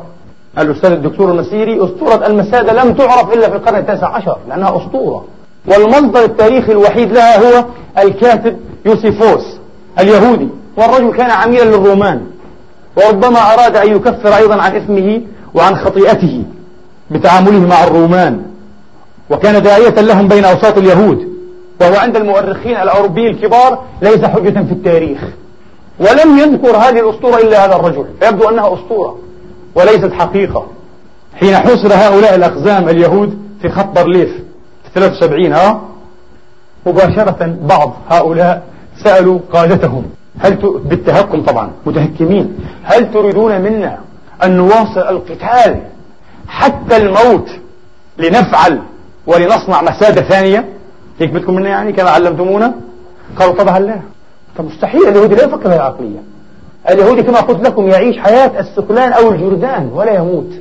[0.59, 5.24] الأستاذ الدكتور المسيري أسطورة المسادة لم تعرف إلا في القرن التاسع عشر لأنها أسطورة.
[5.66, 7.64] والمصدر التاريخي الوحيد لها هو
[7.99, 9.57] الكاتب يوسيفوس
[9.99, 12.20] اليهودي والرجل كان عميلا للرومان
[12.96, 15.20] وربما أراد أن يكفر أيضا عن إثمه
[15.55, 16.42] وعن خطيئته
[17.11, 18.42] بتعامله مع الرومان
[19.31, 21.29] وكان داعية لهم بين أوساط اليهود
[21.81, 25.18] وهو عند المؤرخين الأوروبيين الكبار ليس حجة في التاريخ.
[26.01, 29.18] ولم يذكر هذه الأسطورة إلا هذا الرجل فيبدو أنها أسطورة
[29.75, 30.66] وليست حقيقة.
[31.35, 34.31] حين حصر هؤلاء الأقزام اليهود في خط برليف
[34.94, 35.81] 73 ها؟
[36.87, 38.62] مباشرة بعض هؤلاء
[39.05, 40.05] سألوا قادتهم
[40.38, 40.64] هل ت...
[40.64, 43.98] بالتهكم طبعا متهكمين هل تريدون منا
[44.44, 45.81] أن نواصل القتال
[46.48, 47.50] حتى الموت
[48.18, 48.81] لنفعل
[49.26, 50.68] ولنصنع مسادة ثانية؟
[51.20, 52.74] هيك بدكم منا يعني كما علمتمونا؟
[53.38, 54.00] قالوا طبعا لا.
[54.57, 56.18] فمستحيل اليهودي لا يفكر بهذه العقلية.
[56.90, 60.53] اليهودي كما قلت لكم يعيش حياة السكلان أو الجردان ولا يموت.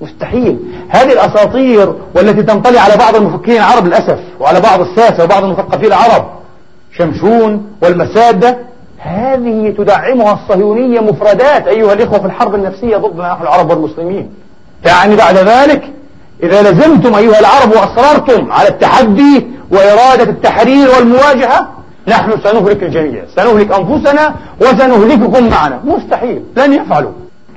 [0.00, 0.58] مستحيل.
[0.88, 6.26] هذه الأساطير والتي تنطلي على بعض المفكرين العرب للأسف وعلى بعض الساسة وبعض المثقفين العرب
[6.98, 8.58] شمشون والمسادة
[8.98, 14.30] هذه تدعمها الصهيونية مفردات أيها الإخوة في الحرب النفسية ضدنا نحن العرب والمسلمين.
[14.84, 15.92] يعني بعد ذلك
[16.42, 21.68] إذا لزمتم أيها العرب وأصررتم على التحدي وإرادة التحرير والمواجهة
[22.08, 23.24] نحن سنهلك الجميع.
[23.36, 25.80] سنهلك أنفسنا وسنهلككم معنا.
[25.84, 26.42] مستحيل.
[26.56, 27.12] لن يفعلوا.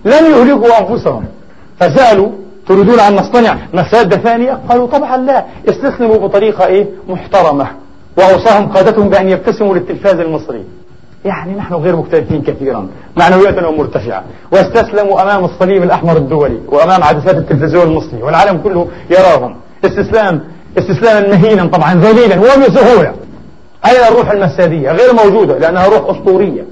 [0.05, 1.25] لن يهلكوا أنفسهم.
[1.79, 2.29] فسألوا
[2.67, 5.45] تريدون أن نصطنع مسادة ثانية؟ قالوا طبعا لا.
[5.69, 7.67] استسلموا بطريقة إيه؟ محترمة.
[8.17, 10.63] وأوصاهم قادتهم بأن يبتسموا للتلفاز المصري.
[11.25, 12.87] يعني نحن غير مختلفين كثيرا.
[13.17, 14.23] معنوياتنا مرتفعة.
[14.51, 18.23] واستسلموا أمام الصليب الأحمر الدولي وأمام عدسات التلفزيون المصري.
[18.23, 19.55] والعالم كله يراهم.
[19.85, 20.41] استسلام
[20.77, 23.13] استسلاما مهينا طبعا ذليلا وبسهولة.
[23.85, 26.65] أين الروح المسادية غير موجودة لأنها روح أسطورية.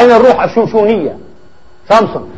[0.00, 1.16] أين الروح الشوشونية؟
[1.88, 2.28] سامسون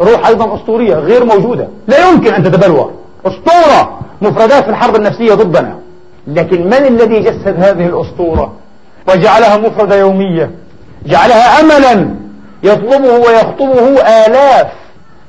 [0.00, 1.68] روح أيضا أسطورية غير موجودة.
[1.88, 2.92] لا يمكن أن تتبلور.
[3.26, 4.00] أسطورة.
[4.22, 5.78] مفردات في الحرب النفسية ضدنا.
[6.26, 8.52] لكن من الذي جسد هذه الأسطورة؟
[9.08, 10.50] وجعلها مفردة يومية.
[11.06, 12.14] جعلها أملا.
[12.62, 14.72] يطلبه ويخطبه آلاف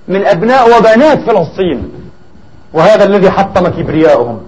[0.07, 1.91] من أبناء وبنات فلسطين.
[2.73, 4.39] وهذا الذي حطم كبرياءهم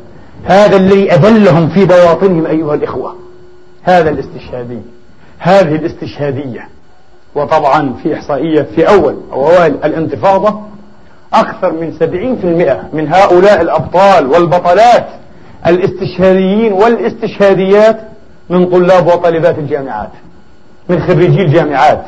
[0.45, 3.15] هذا الذي أذلهم في بواطنهم أيها الإخوة.
[3.83, 4.79] هذا الاستشهادي.
[5.39, 6.67] هذه الاستشهادية.
[7.37, 10.59] وطبعا في إحصائية في أول أو أوائل الانتفاضة
[11.33, 15.07] أكثر من سبعين في المئة من هؤلاء الأبطال والبطلات
[15.67, 17.99] الاستشهاديين والاستشهاديات
[18.49, 20.09] من طلاب وطالبات الجامعات
[20.89, 22.03] من خريجي الجامعات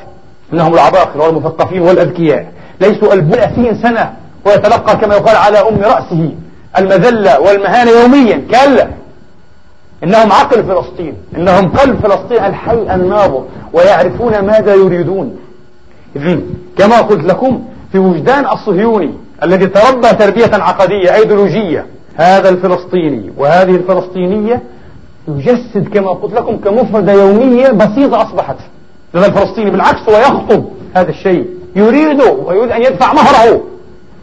[0.54, 4.14] إنهم العباقرة والمثقفين والأذكياء ليسوا البلعثين سنة
[4.46, 6.32] ويتلقى كما يقال على أم رأسه
[6.78, 8.42] المذلة والمهانة يوميا.
[8.52, 8.88] كلا
[10.04, 15.38] إنهم عقل فلسطين إنهم قلب فلسطين الحي النابض ويعرفون ماذا يريدون.
[16.16, 16.44] إذن
[16.78, 24.62] كما قلت لكم في وجدان الصهيوني الذي تربى تربية عقدية أيديولوجية هذا الفلسطيني وهذه الفلسطينية
[25.28, 28.56] يجسد كما قلت لكم كمفردة يومية بسيطة أصبحت.
[29.14, 33.62] لدى الفلسطيني بالعكس هو يخطب هذا الشيء يريده ويريد أن يدفع مهره.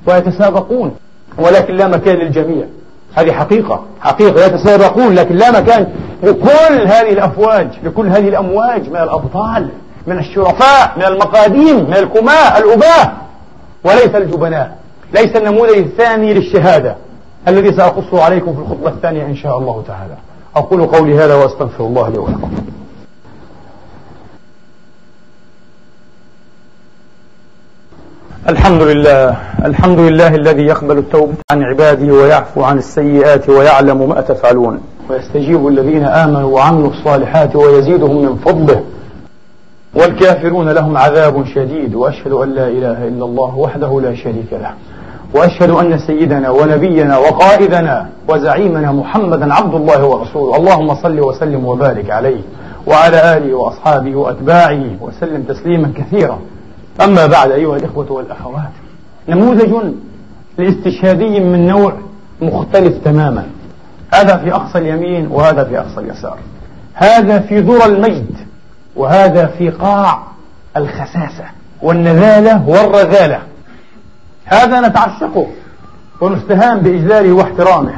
[0.07, 0.93] ويتسابقون
[1.39, 2.65] ولكن لا مكان للجميع.
[3.17, 3.85] هذه حقيقة.
[4.01, 5.87] حقيقة يتسابقون لكن لا مكان.
[6.23, 9.69] لكل هذه الأفواج لكل هذه الأمواج من الأبطال
[10.07, 13.15] من الشرفاء من المقاديم من الكماء الأباء.
[13.85, 14.77] وليس الجبناء.
[15.15, 16.97] ليس النموذج الثاني للشهادة
[17.49, 20.15] الذي سأقصه عليكم في الخطبة الثانية إن شاء الله تعالى.
[20.57, 22.51] أقول قولي هذا وأستغفر الله لي ولكم.
[28.49, 29.37] الحمد لله.
[29.65, 34.81] الحمد لله الذي يقبل التوبة عن عباده ويعفو عن السيئات ويعلم ما تفعلون.
[35.11, 38.83] ويستجيب الذين آمنوا وعملوا الصالحات ويزيدهم من فضله.
[39.95, 41.95] والكافرون لهم عذاب شديد.
[41.95, 44.71] وأشهد أن لا إله إلا الله وحده لا شريك له.
[45.35, 50.57] وأشهد أن سيدنا ونبينا وقائدنا وزعيمنا محمدا عبد الله ورسوله.
[50.57, 52.41] اللهم صل وسلم وبارك عليه.
[52.87, 54.85] وعلى آله وأصحابه وأتباعه.
[55.01, 56.39] وسلم تسليما كثيرا.
[57.05, 58.71] أما بعد أيها الإخوة والأخوات
[59.29, 59.75] نموذج
[60.59, 61.93] لاستشهادي من نوع
[62.43, 63.47] مختلف تماما.
[64.15, 66.39] هذا في أقصى اليمين وهذا في أقصى اليسار.
[66.95, 68.37] هذا في ذرى المجد
[68.97, 70.23] وهذا في قاع
[70.77, 71.45] الخساسة
[71.83, 73.39] والنذالة والرذالة.
[74.45, 75.47] هذا نتعشقه
[76.21, 77.95] ونستهان بإجلاله واحترامه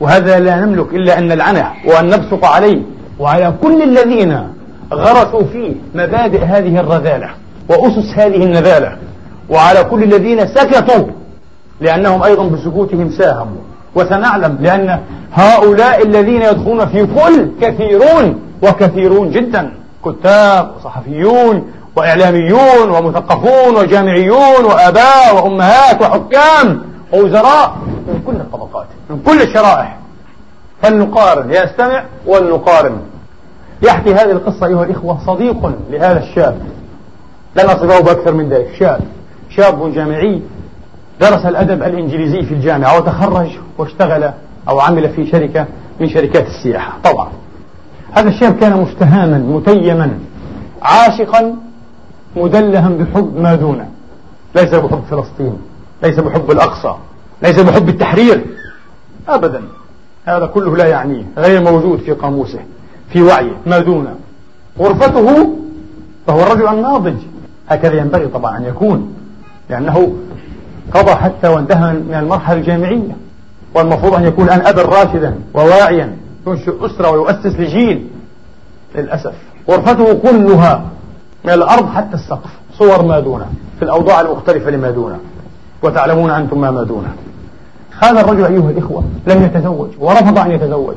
[0.00, 2.82] وهذا لا نملك إلا أن نلعنه وأن نبصق عليه.
[3.18, 4.48] وعلى كل الذين
[4.92, 7.30] غرسوا فيه مبادئ هذه الرذالة
[7.68, 8.96] وأسس هذه النذالة.
[9.50, 11.06] وعلى كل الذين سكتوا
[11.80, 13.62] لأنهم أيضا بسكوتهم ساهموا.
[13.94, 15.00] وسنعلم لأن
[15.32, 19.72] هؤلاء الذين يدخلون في كل كثيرون وكثيرون جدا
[20.04, 27.76] كتاب وصحفيون وإعلاميون ومثقفون وجامعيون وآباء وأمهات وحكام ووزراء
[28.08, 29.96] من كل الطبقات من كل الشرائح.
[30.82, 32.96] فلنقارن يستمع ولنقارن.
[33.82, 36.60] يحكي هذه القصة أيها الإخوة صديق لهذا الشاب.
[37.56, 38.74] لن أصفه بأكثر من ذلك.
[38.78, 39.00] شاب
[39.50, 40.42] شاب جامعي
[41.20, 44.30] درس الأدب الإنجليزي في الجامعة وتخرج واشتغل
[44.68, 45.66] أو عمل في شركة
[46.00, 46.98] من شركات السياحة.
[47.04, 47.28] طبعا.
[48.12, 50.18] هذا الشاب كان مستهاما متيما
[50.82, 51.56] عاشقا
[52.36, 53.88] مدلها بحب ما دونه.
[54.54, 55.58] ليس بحب فلسطين
[56.02, 56.94] ليس بحب الأقصى
[57.42, 58.44] ليس بحب التحرير.
[59.28, 59.62] أبدا.
[60.24, 62.60] هذا كله لا يعنيه غير موجود في قاموسه
[63.12, 64.14] في وعيه ما دونه.
[64.78, 65.48] غرفته
[66.26, 67.14] فهو الرجل الناضج
[67.68, 69.14] هكذا ينبغي طبعا أن يكون
[69.70, 70.12] لأنه
[70.94, 73.16] قضى حتى وانتهى من المرحلة الجامعية
[73.74, 78.06] والمفروض أن يكون الآن أبا راشدا وواعيا ينشئ أسرة ويؤسس لجيل
[78.94, 79.34] للأسف.
[79.70, 80.82] غرفته كلها
[81.44, 83.46] من الأرض حتى السقف صور ما دونه
[83.78, 85.18] في الأوضاع المختلفة لما دونه.
[85.82, 87.14] وتعلمون أنتم ما ما دونه.
[88.02, 90.96] هذا الرجل أيها الإخوة لم يتزوج ورفض أن يتزوج.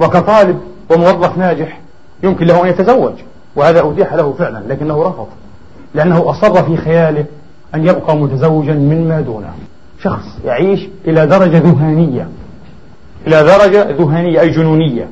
[0.00, 1.80] وكطالب وموظف ناجح
[2.22, 3.12] يمكن له أن يتزوج
[3.56, 5.26] وهذا أتيح له فعلا لكنه رفض.
[5.94, 7.24] لأنه أصر في خياله
[7.74, 9.52] أن يبقى متزوجا مما دونه.
[10.02, 12.28] شخص يعيش إلى درجة ذهانية
[13.26, 15.08] إلى درجة ذهانية أي جنونية.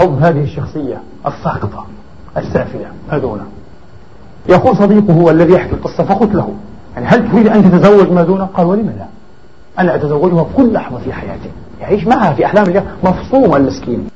[0.00, 1.86] حب هذه الشخصية الساقطة
[2.36, 3.16] السافلة ما
[4.48, 6.54] يقول صديقه هو الذي يحكي القصة فقلت له
[6.94, 9.06] يعني هل تريد أن تتزوج ما دونه؟ قال ولم لا.
[9.78, 11.50] أنا أتزوجها كل لحظة في حياتي.
[11.80, 14.08] يعيش معها في أحلام الله مفصوم المسكين.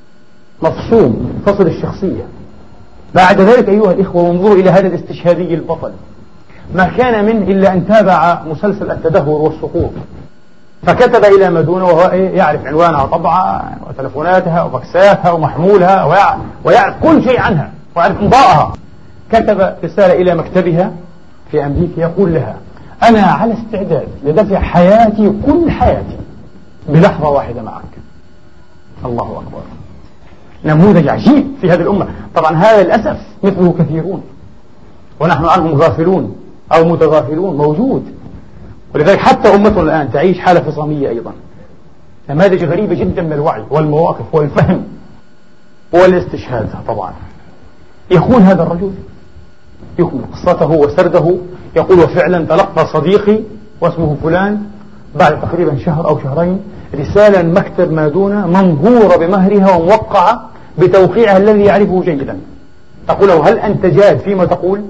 [0.63, 2.25] مفصوم فصل الشخصية.
[3.15, 5.93] بعد ذلك أيها الإخوة وانظروا إلى هذا الاستشهادي البطل.
[6.75, 9.91] ما كان منه إلا أن تابع مسلسل التدهور والسقوط.
[10.87, 16.05] فكتب إلى مدونة وهو يعرف عنوانها طبعا وتلفوناتها وفكساتها ومحمولها
[16.65, 18.73] ويعرف, كل شيء عنها ويعرف انضاءها
[19.33, 20.93] كتب رسالة إلى مكتبها
[21.51, 22.57] في أمريكا يقول لها
[23.03, 26.19] أنا على استعداد لدفع حياتي كل حياتي
[26.89, 27.83] بلحظة واحدة معك.
[29.05, 29.63] الله أكبر.
[30.65, 32.09] نموذج عجيب في هذه الأمة.
[32.35, 34.23] طبعا هذا للأسف مثله كثيرون.
[35.21, 36.37] ونحن عنهم غافلون
[36.73, 38.05] أو متغافلون موجود.
[38.95, 41.33] ولذلك حتى أمتنا الآن تعيش حالة فصامية أيضا.
[42.31, 44.85] نماذج غريبة جدا من الوعي والمواقف والفهم
[45.93, 47.13] والاستشهاد طبعا.
[48.11, 48.93] يقول هذا الرجل.
[49.99, 51.37] يكمل قصته وسرده.
[51.77, 53.41] يقول وفعلا تلقى صديقي
[53.81, 54.63] واسمه فلان
[55.15, 56.61] بعد تقريبا شهر أو شهرين
[56.95, 62.39] رسالة مكتب مادونة منظورة بمهرها وموقعة بتوقيعها الذي يعرفه جيدا.
[63.09, 64.83] تقول له هل أنت جاد فيما تقول؟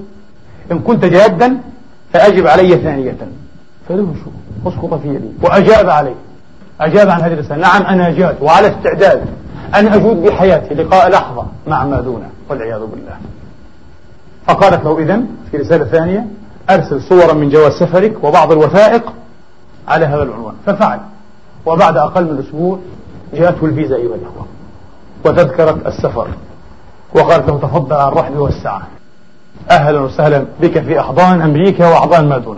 [0.71, 1.57] إن كنت جادا
[2.13, 3.15] فأجب علي ثانية.
[3.89, 4.29] فله شو
[4.69, 6.15] اسقط في يدي وأجاب عليه
[6.81, 9.21] أجاب عن هذه الرسالة نعم أنا جاد وعلى استعداد
[9.75, 13.17] أن أجود بحياتي لقاء لحظة مع ما دونه والعياذ بالله.
[14.47, 16.25] فقالت له إذن في رسالة ثانية
[16.69, 19.13] أرسل صورا من جواز سفرك وبعض الوثائق
[19.87, 20.53] على هذا العنوان.
[20.65, 20.99] ففعل
[21.65, 22.79] وبعد أقل من أسبوع
[23.33, 24.45] جاءته الفيزا أيها الأخوة.
[25.25, 26.27] وتذكرة السفر.
[27.15, 28.81] وقالت له تفضل على الرحب والسعة.
[29.71, 32.57] أهلا وسهلا بك في أحضان أمريكا وأحضان ما دون.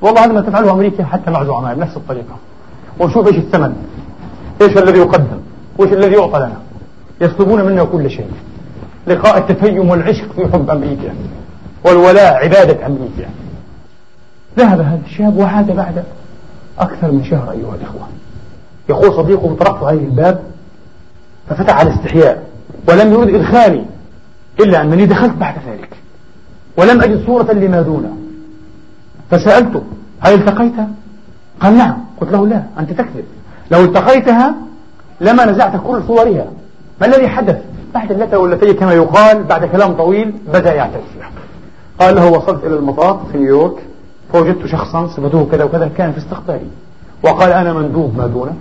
[0.00, 2.36] والله هذا ما تفعله أمريكا حتى مع زعماء بنفس الطريقة.
[3.00, 3.76] ونشوف إيش الثمن.
[4.62, 5.38] إيش الذي يقدم.
[5.78, 6.56] وإيش الذي يعطى لنا.
[7.20, 8.30] يطلبون منا كل شيء.
[9.06, 11.14] لقاء التفيم والعشق في حب أمريكا.
[11.84, 13.28] والولاء عبادة أمريكا.
[14.58, 16.04] ذهب هذا الشاب وعاد بعد
[16.78, 18.08] أكثر من شهر أيها الإخوة.
[18.88, 20.42] يقول صديقه طرقت عليه الباب
[21.48, 22.46] ففتح على استحياء.
[22.88, 23.84] ولم يرد إدخالي
[24.60, 25.96] إلا أنني دخلت بعد ذلك.
[26.76, 28.16] ولم أجد صورة لما دونه.
[29.30, 29.82] فسألته
[30.20, 30.88] هل التقيتها؟
[31.60, 31.96] قال نعم.
[32.20, 33.24] قلت له لا أنت تكذب.
[33.70, 34.54] لو التقيتها
[35.20, 36.46] لما نزعت كل صورها.
[37.00, 37.62] ما الذي حدث؟
[37.94, 41.04] بعد اللتة والتي كما يقال بعد كلام طويل بدأ يعترف.
[42.00, 43.76] قال له وصلت إلى المطار في نيويورك.
[44.32, 46.66] فوجدت شخصا صفته كذا وكذا كان في استقبالي.
[47.22, 48.54] وقال أنا مندوب ما دونه.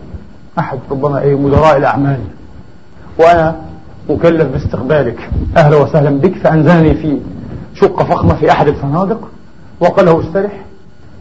[0.60, 2.20] أحد ربما أي مدراء الأعمال.
[3.18, 3.56] وأنا
[4.10, 5.30] مكلف باستقبالك.
[5.58, 7.20] أهلا وسهلا بك فأنزلني في
[7.74, 9.30] شقة فخمة في أحد الفنادق
[9.80, 10.52] وقال له استرح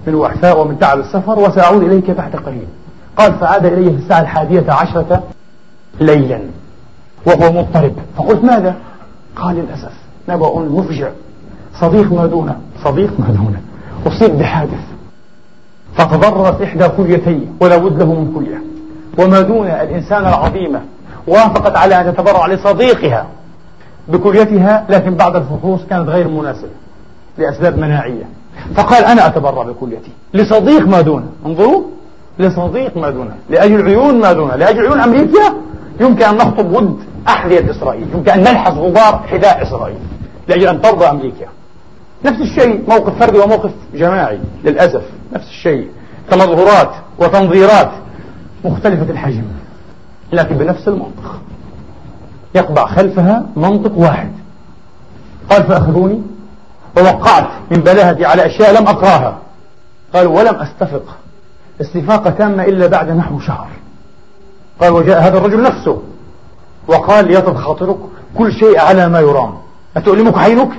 [0.06, 2.66] من وحفاء ومن تعب السفر وسأعود إليك بعد قليل
[3.16, 5.22] قال فعاد إلي في الساعة الحادية عشرة
[6.00, 6.40] ليلا
[7.26, 7.92] وهو مضطرب.
[8.16, 8.74] فقلت ماذا؟
[9.36, 9.92] قال للأسف
[10.28, 11.08] نبأ مفجع
[11.80, 13.60] صديق ما دونه صديق ما دونه
[14.06, 14.84] أصيب بحادث.
[15.96, 18.62] فتضررت إحدى كليتي ولا بد له من كلية.
[19.18, 20.80] وما دون الإنسان العظيمة
[21.26, 23.26] وافقت على أن تتبرع لصديقها
[24.08, 26.68] بكليتها لكن بعد الفحوص كانت غير مناسبة
[27.38, 28.24] لأسباب مناعية.
[28.76, 30.10] فقال أنا أتبرع بكليتي.
[30.34, 31.26] لصديق ما دونه.
[31.46, 31.82] انظروا
[32.38, 33.34] لصديق ما دونه.
[33.50, 34.56] لأجل عيون ما دونه.
[34.56, 35.54] لأجل عيون أمريكا
[36.00, 36.98] يمكن أن نخطب ود
[37.28, 38.06] أحذية إسرائيل.
[38.14, 39.98] يمكن أن نلحظ غبار حذاء إسرائيل.
[40.48, 41.46] لأجل أن ترضى أمريكا.
[42.24, 45.02] نفس الشيء موقف فردي وموقف جماعي للأسف.
[45.32, 45.88] نفس الشيء.
[46.30, 47.90] كمظهورات وتنظيرات
[48.64, 49.44] مختلفة الحجم.
[50.34, 51.40] لكن بنفس المنطق.
[52.54, 54.32] يقبع خلفها منطق واحد.
[55.50, 56.22] قال فأخذوني
[56.96, 59.38] ووقعت من بلاهتي على أشياء لم أقراها.
[60.14, 61.02] قال ولم أستفق.
[61.80, 63.68] استفاقة تامة إلا بعد نحو شهر.
[64.80, 66.02] قال وجاء هذا الرجل نفسه.
[66.88, 67.96] وقال ليطب خاطرك
[68.38, 69.54] كل شيء على ما يرام.
[69.96, 70.70] أتؤلمك عينك؟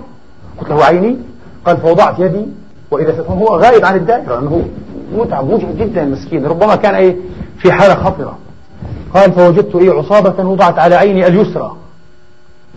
[0.59, 1.17] قلت له عيني.
[1.65, 2.45] قال فوضعت يدي
[2.91, 4.67] وإذا هو غائب عن الدائرة أنه
[5.13, 6.45] متعب مجهد جدا مسكين.
[6.45, 7.17] ربما كان أي
[7.57, 8.37] في حالة خطرة.
[9.15, 11.75] قال فوجدت لي عصابة وضعت على عيني اليسرى.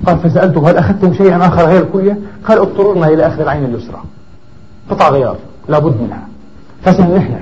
[0.06, 2.18] قال فسألته هل أخذتم شيئا آخر غير الكلية؟
[2.48, 4.02] قال اضطررنا إلى أخذ العين اليسرى.
[4.90, 5.36] قطع غيار
[5.68, 6.28] لابد منها.
[6.84, 7.40] فسنحنا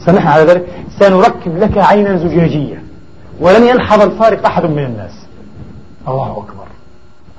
[0.00, 0.68] سنحنا على ذلك.
[0.98, 2.82] سنركب لك عينا زجاجية.
[3.40, 5.12] ولن ينحظ الفارق أحد من الناس.
[6.08, 6.66] الله أكبر.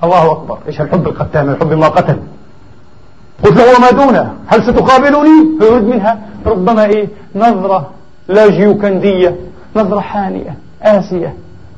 [0.03, 0.57] الله أكبر.
[0.67, 2.19] إيش الحب القتال الحب ما قتل.
[3.43, 6.19] قلت له وما دونه؟ هل ستقابلني؟ فيريد منها.
[6.45, 7.89] ربما إيه؟ نظرة
[8.27, 9.35] لاجيوكندية.
[9.75, 11.33] نظرة حانية آسية.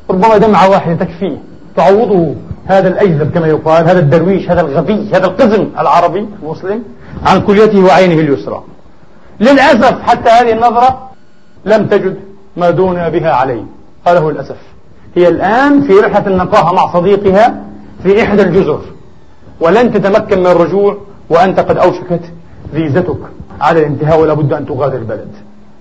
[0.10, 1.38] ربما دمعة واحدة تكفيه
[1.76, 2.36] تعوضه
[2.66, 6.84] هذا الأجذب كما يقال هذا الدرويش هذا الغبي هذا القزم العربي المسلم
[7.26, 8.64] عن كليته وعينه اليسرى.
[9.39, 11.10] للأسف حتى هذه النظرة
[11.66, 12.16] لم تجد
[12.58, 13.64] ما دون بها عليه.
[14.06, 14.58] قاله الأسف
[15.16, 17.64] هي الآن في رحلة النقاهة مع صديقها
[18.04, 18.82] في إحدى الجزر.
[19.60, 20.97] ولن تتمكن من الرجوع
[21.30, 22.22] وأنت قد أوشكت
[22.74, 23.20] فيزتك
[23.62, 25.32] على الانتهاء ولا بد أن تغادر البلد.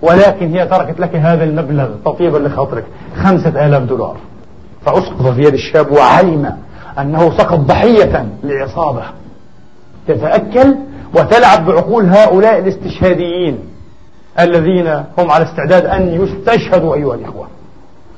[0.03, 2.85] ولكن هي تركت لك هذا المبلغ تطيبا لخاطرك
[3.17, 4.17] خمسة آلاف دولار.
[4.87, 6.57] فأسقط في يد الشاب وعلم
[6.99, 9.03] أنه سقط ضحية لعصابة
[10.09, 10.75] تتأكل
[11.15, 13.59] وتلعب بعقول هؤلاء الاستشهاديين
[14.41, 14.87] الذين
[15.19, 17.47] هم على استعداد أن يستشهدوا أيها الإخوة.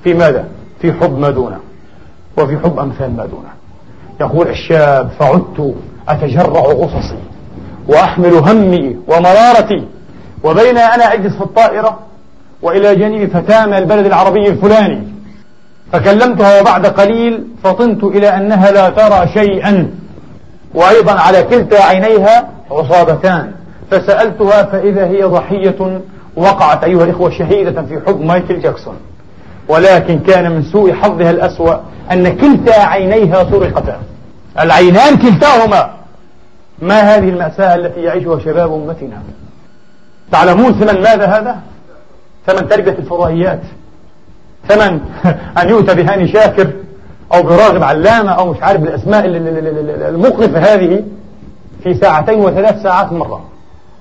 [0.05, 0.45] في ماذا؟
[0.81, 1.59] في حب ما دونه
[2.39, 3.49] وفي حب أمثال ما دونه.
[4.21, 5.75] يقول الشاب فعدت
[6.09, 7.19] أتجرع غصصي
[7.89, 9.85] وأحمل همي ومرارتي
[10.45, 11.99] وبين أنا أجلس في الطائرة
[12.63, 15.03] وإلى جانبي فتاة من البلد العربي الفلاني.
[15.93, 19.91] فكلمتها وبعد قليل فطنت إلى أنها لا ترى شيئا.
[20.75, 23.53] وأيضا على كلتا عينيها عصابتان.
[23.91, 26.01] فسألتها فإذا هي ضحية
[26.37, 28.97] وقعت أيها الإخوة شهيدة في حب مايكل جاكسون.
[29.69, 31.75] ولكن كان من سوء حظها الأسوأ
[32.13, 33.99] أن كلتا عينيها سرقتا.
[34.61, 35.91] العينان كلتاهما.
[36.83, 39.23] ما هذه المأساة التي يعيشها شباب أمتنا؟
[40.33, 41.61] تعلمون ثمن ماذا هذا؟
[42.47, 43.61] ثمن تربية الفضائيات.
[44.69, 45.01] ثمن
[45.63, 46.71] أن يؤتى بهاني شاكر
[47.35, 51.05] أو براغب علامة أو مش عارف الأسماء المقرفة هذه
[51.83, 53.45] في ساعتين وثلاث ساعات مرة.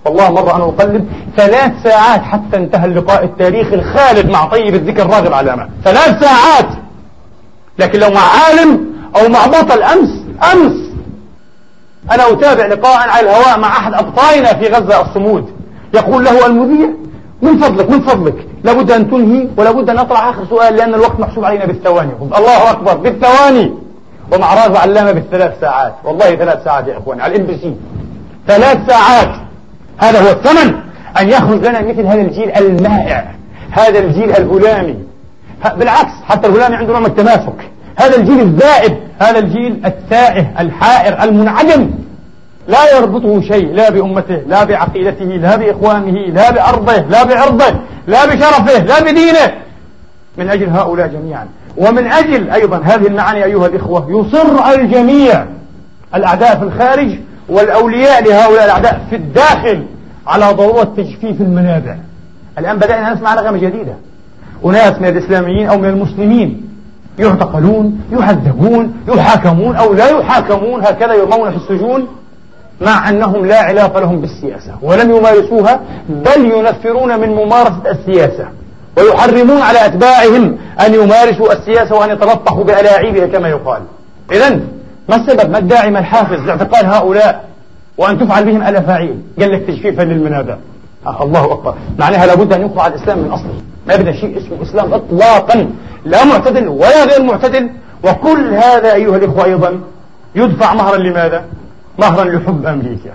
[0.05, 1.07] والله مرة أنا أقلب
[1.37, 5.69] ثلاث ساعات حتى انتهى اللقاء التاريخي الخالد مع طيب الذكر راغب علامة.
[5.83, 6.77] ثلاث ساعات!
[7.79, 10.09] لكن لو مع عالم أو مع بطل أمس
[10.53, 10.91] أمس!
[12.11, 15.60] أنا أتابع لقاء على الهواء مع أحد أبطالنا في غزة الصمود.
[15.93, 16.89] يقول له المذيع
[17.41, 21.45] من فضلك من فضلك لابد أن تنهي ولابد أن أطرح آخر سؤال لأن الوقت محسوب
[21.45, 22.11] علينا بالثواني.
[22.21, 23.73] الله أكبر بالثواني.
[24.33, 25.93] ومع راغب علامة بالثلاث ساعات.
[26.03, 27.75] والله ثلاث ساعات يا إخواني على الإم بي سي.
[28.47, 29.35] ثلاث ساعات.
[29.97, 30.75] هذا هو الثمن.
[31.19, 33.31] أن يخرج لنا مثل هذا الجيل المائع
[33.71, 34.95] هذا الجيل الهلامي.
[35.77, 37.71] بالعكس حتى الهلامي عنده نوع من التماسك.
[37.95, 41.89] هذا الجيل الذائب هذا الجيل التائه الحائر المنعدم
[42.71, 48.83] لا يربطه شيء لا بأمته لا بعقيدته لا بإخوانه لا بأرضه لا بعرضه لا بشرفه
[48.83, 49.53] لا بدينه.
[50.37, 51.47] من أجل هؤلاء جميعا.
[51.77, 55.45] ومن أجل أيضا هذه المعاني أيها الإخوة يصر الجميع
[56.15, 57.09] الأعداء في الخارج
[57.49, 59.83] والأولياء لهؤلاء الأعداء في الداخل
[60.27, 61.95] على ضرورة تجفيف المنابع.
[62.57, 63.93] الآن بدأنا نسمع نغمة جديدة.
[64.65, 66.69] أناس من الإسلاميين أو من المسلمين
[67.19, 72.07] يعتقلون يعذبون يحاكمون أو لا يحاكمون هكذا يرمون في السجون.
[72.81, 75.79] مع أنهم لا علاقة لهم بالسياسة ولم يمارسوها
[76.09, 78.47] بل ينفرون من ممارسة السياسة
[78.97, 83.81] ويحرمون على أتباعهم أن يمارسوا السياسة وأن يتلطخوا بألاعيبها كما يقال.
[84.31, 84.59] إذا
[85.09, 87.45] ما السبب؟ ما الداعي ما الحافز لاعتقال هؤلاء
[87.97, 90.57] وأن تفعل بهم الأفاعيل قال لك تجفيفا للمنابع
[91.07, 91.75] آه الله أكبر.
[91.99, 93.61] معناها لابد أن يقطع الإسلام من أصله.
[93.87, 95.69] ما يبدأ شيء اسمه إسلام إطلاقا.
[96.05, 97.69] لا معتدل ولا غير معتدل.
[98.03, 99.79] وكل هذا أيها الإخوة أيضا
[100.35, 101.45] يدفع مهرا لماذا؟
[102.01, 103.11] مهرا لحب أمريكا.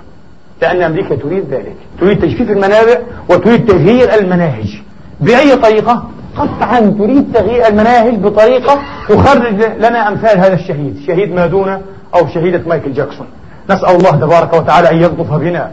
[0.62, 1.76] لأن أمريكا تريد ذلك.
[2.00, 4.82] تريد تجفيف المنابع وتريد تغيير المناهج.
[5.20, 6.04] بأي طريقة؟
[6.36, 8.78] قطعا تريد تغيير المناهج بطريقة
[9.08, 10.96] تخرج لنا أمثال هذا الشهيد.
[11.06, 11.80] شهيد مادونا
[12.14, 13.26] أو شهيدة مايكل جاكسون.
[13.70, 15.70] نسأل الله تبارك وتعالى أن يلطف بنا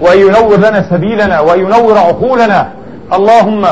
[0.00, 2.72] وأن ينور لنا سبيلنا وأن ينور عقولنا.
[3.12, 3.66] اللهم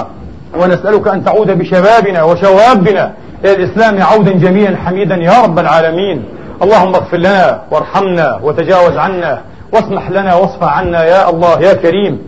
[0.61, 3.13] ونسألك أن تعود بشبابنا وشوابنا
[3.45, 6.25] إلى الإسلام عودا جميلا حميدا يا رب العالمين.
[6.63, 9.43] اللهم اغفر لنا وارحمنا وتجاوز عنا
[9.73, 12.19] واسمح لنا واصفى عنا يا الله يا كريم.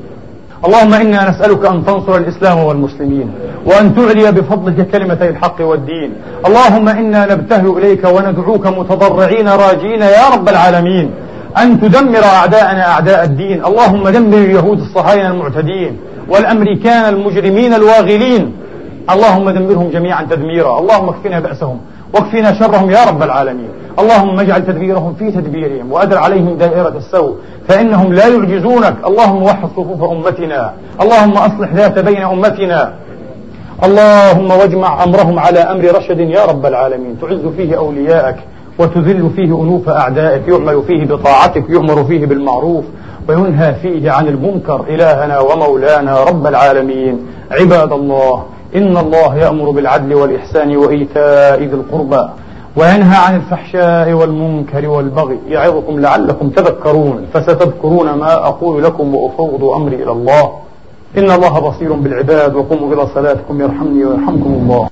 [0.67, 3.31] اللهم إنا نسألك أن تنصر الإسلام والمسلمين
[3.67, 6.11] وأن تعلي بفضلك كلمتي الحق والدين.
[6.47, 11.11] اللهم إنا نبتهل إليك وندعوك متضرعين راجين يا رب العالمين.
[11.63, 13.65] أن تدمر أعداءنا أعداء الدين.
[13.65, 15.97] اللهم دمر اليهود الصهاينة المعتدين
[16.29, 18.53] والأمريكان المجرمين الواغلين.
[19.11, 20.79] اللهم دمرهم جميعا تدميرا.
[20.79, 21.79] اللهم اكفنا بأسهم
[22.15, 23.71] واكفنا شرهم يا رب العالمين.
[23.99, 27.35] اللهم اجعل تدبيرهم في تدبيرهم وأدر عليهم دائرة السوء
[27.69, 28.95] فإنهم لا يعجزونك.
[29.07, 30.73] اللهم وحد صفوف أمتنا.
[31.03, 32.93] اللهم أصلح ذات بين أمتنا.
[33.85, 37.19] اللهم واجمع أمرهم على أمر رشد يا رب العالمين.
[37.21, 38.37] تعز فيه أولياءك
[38.79, 40.49] وتذل فيه أنوف أعدائك.
[40.49, 42.85] يعمل فيه بطاعتك يؤمر فيه بالمعروف.
[43.29, 44.85] وينهى فيه عن المنكر.
[44.89, 47.27] إلهنا ومولانا رب العالمين.
[47.51, 48.43] عباد الله
[48.77, 52.29] إن الله يأمر بالعدل والإحسان وإيتاء ذي القربى.
[52.77, 60.13] وينهى عن الفحشاء والمنكر والبغي يعظكم لعلكم تذكرون فستذكرون ما أقول لكم وأفوض أمري إلى
[60.13, 60.53] الله.
[61.19, 64.89] إن الله بصير بالعباد وقوموا إلى صلاتكم يرحمني ويرحمكم الله.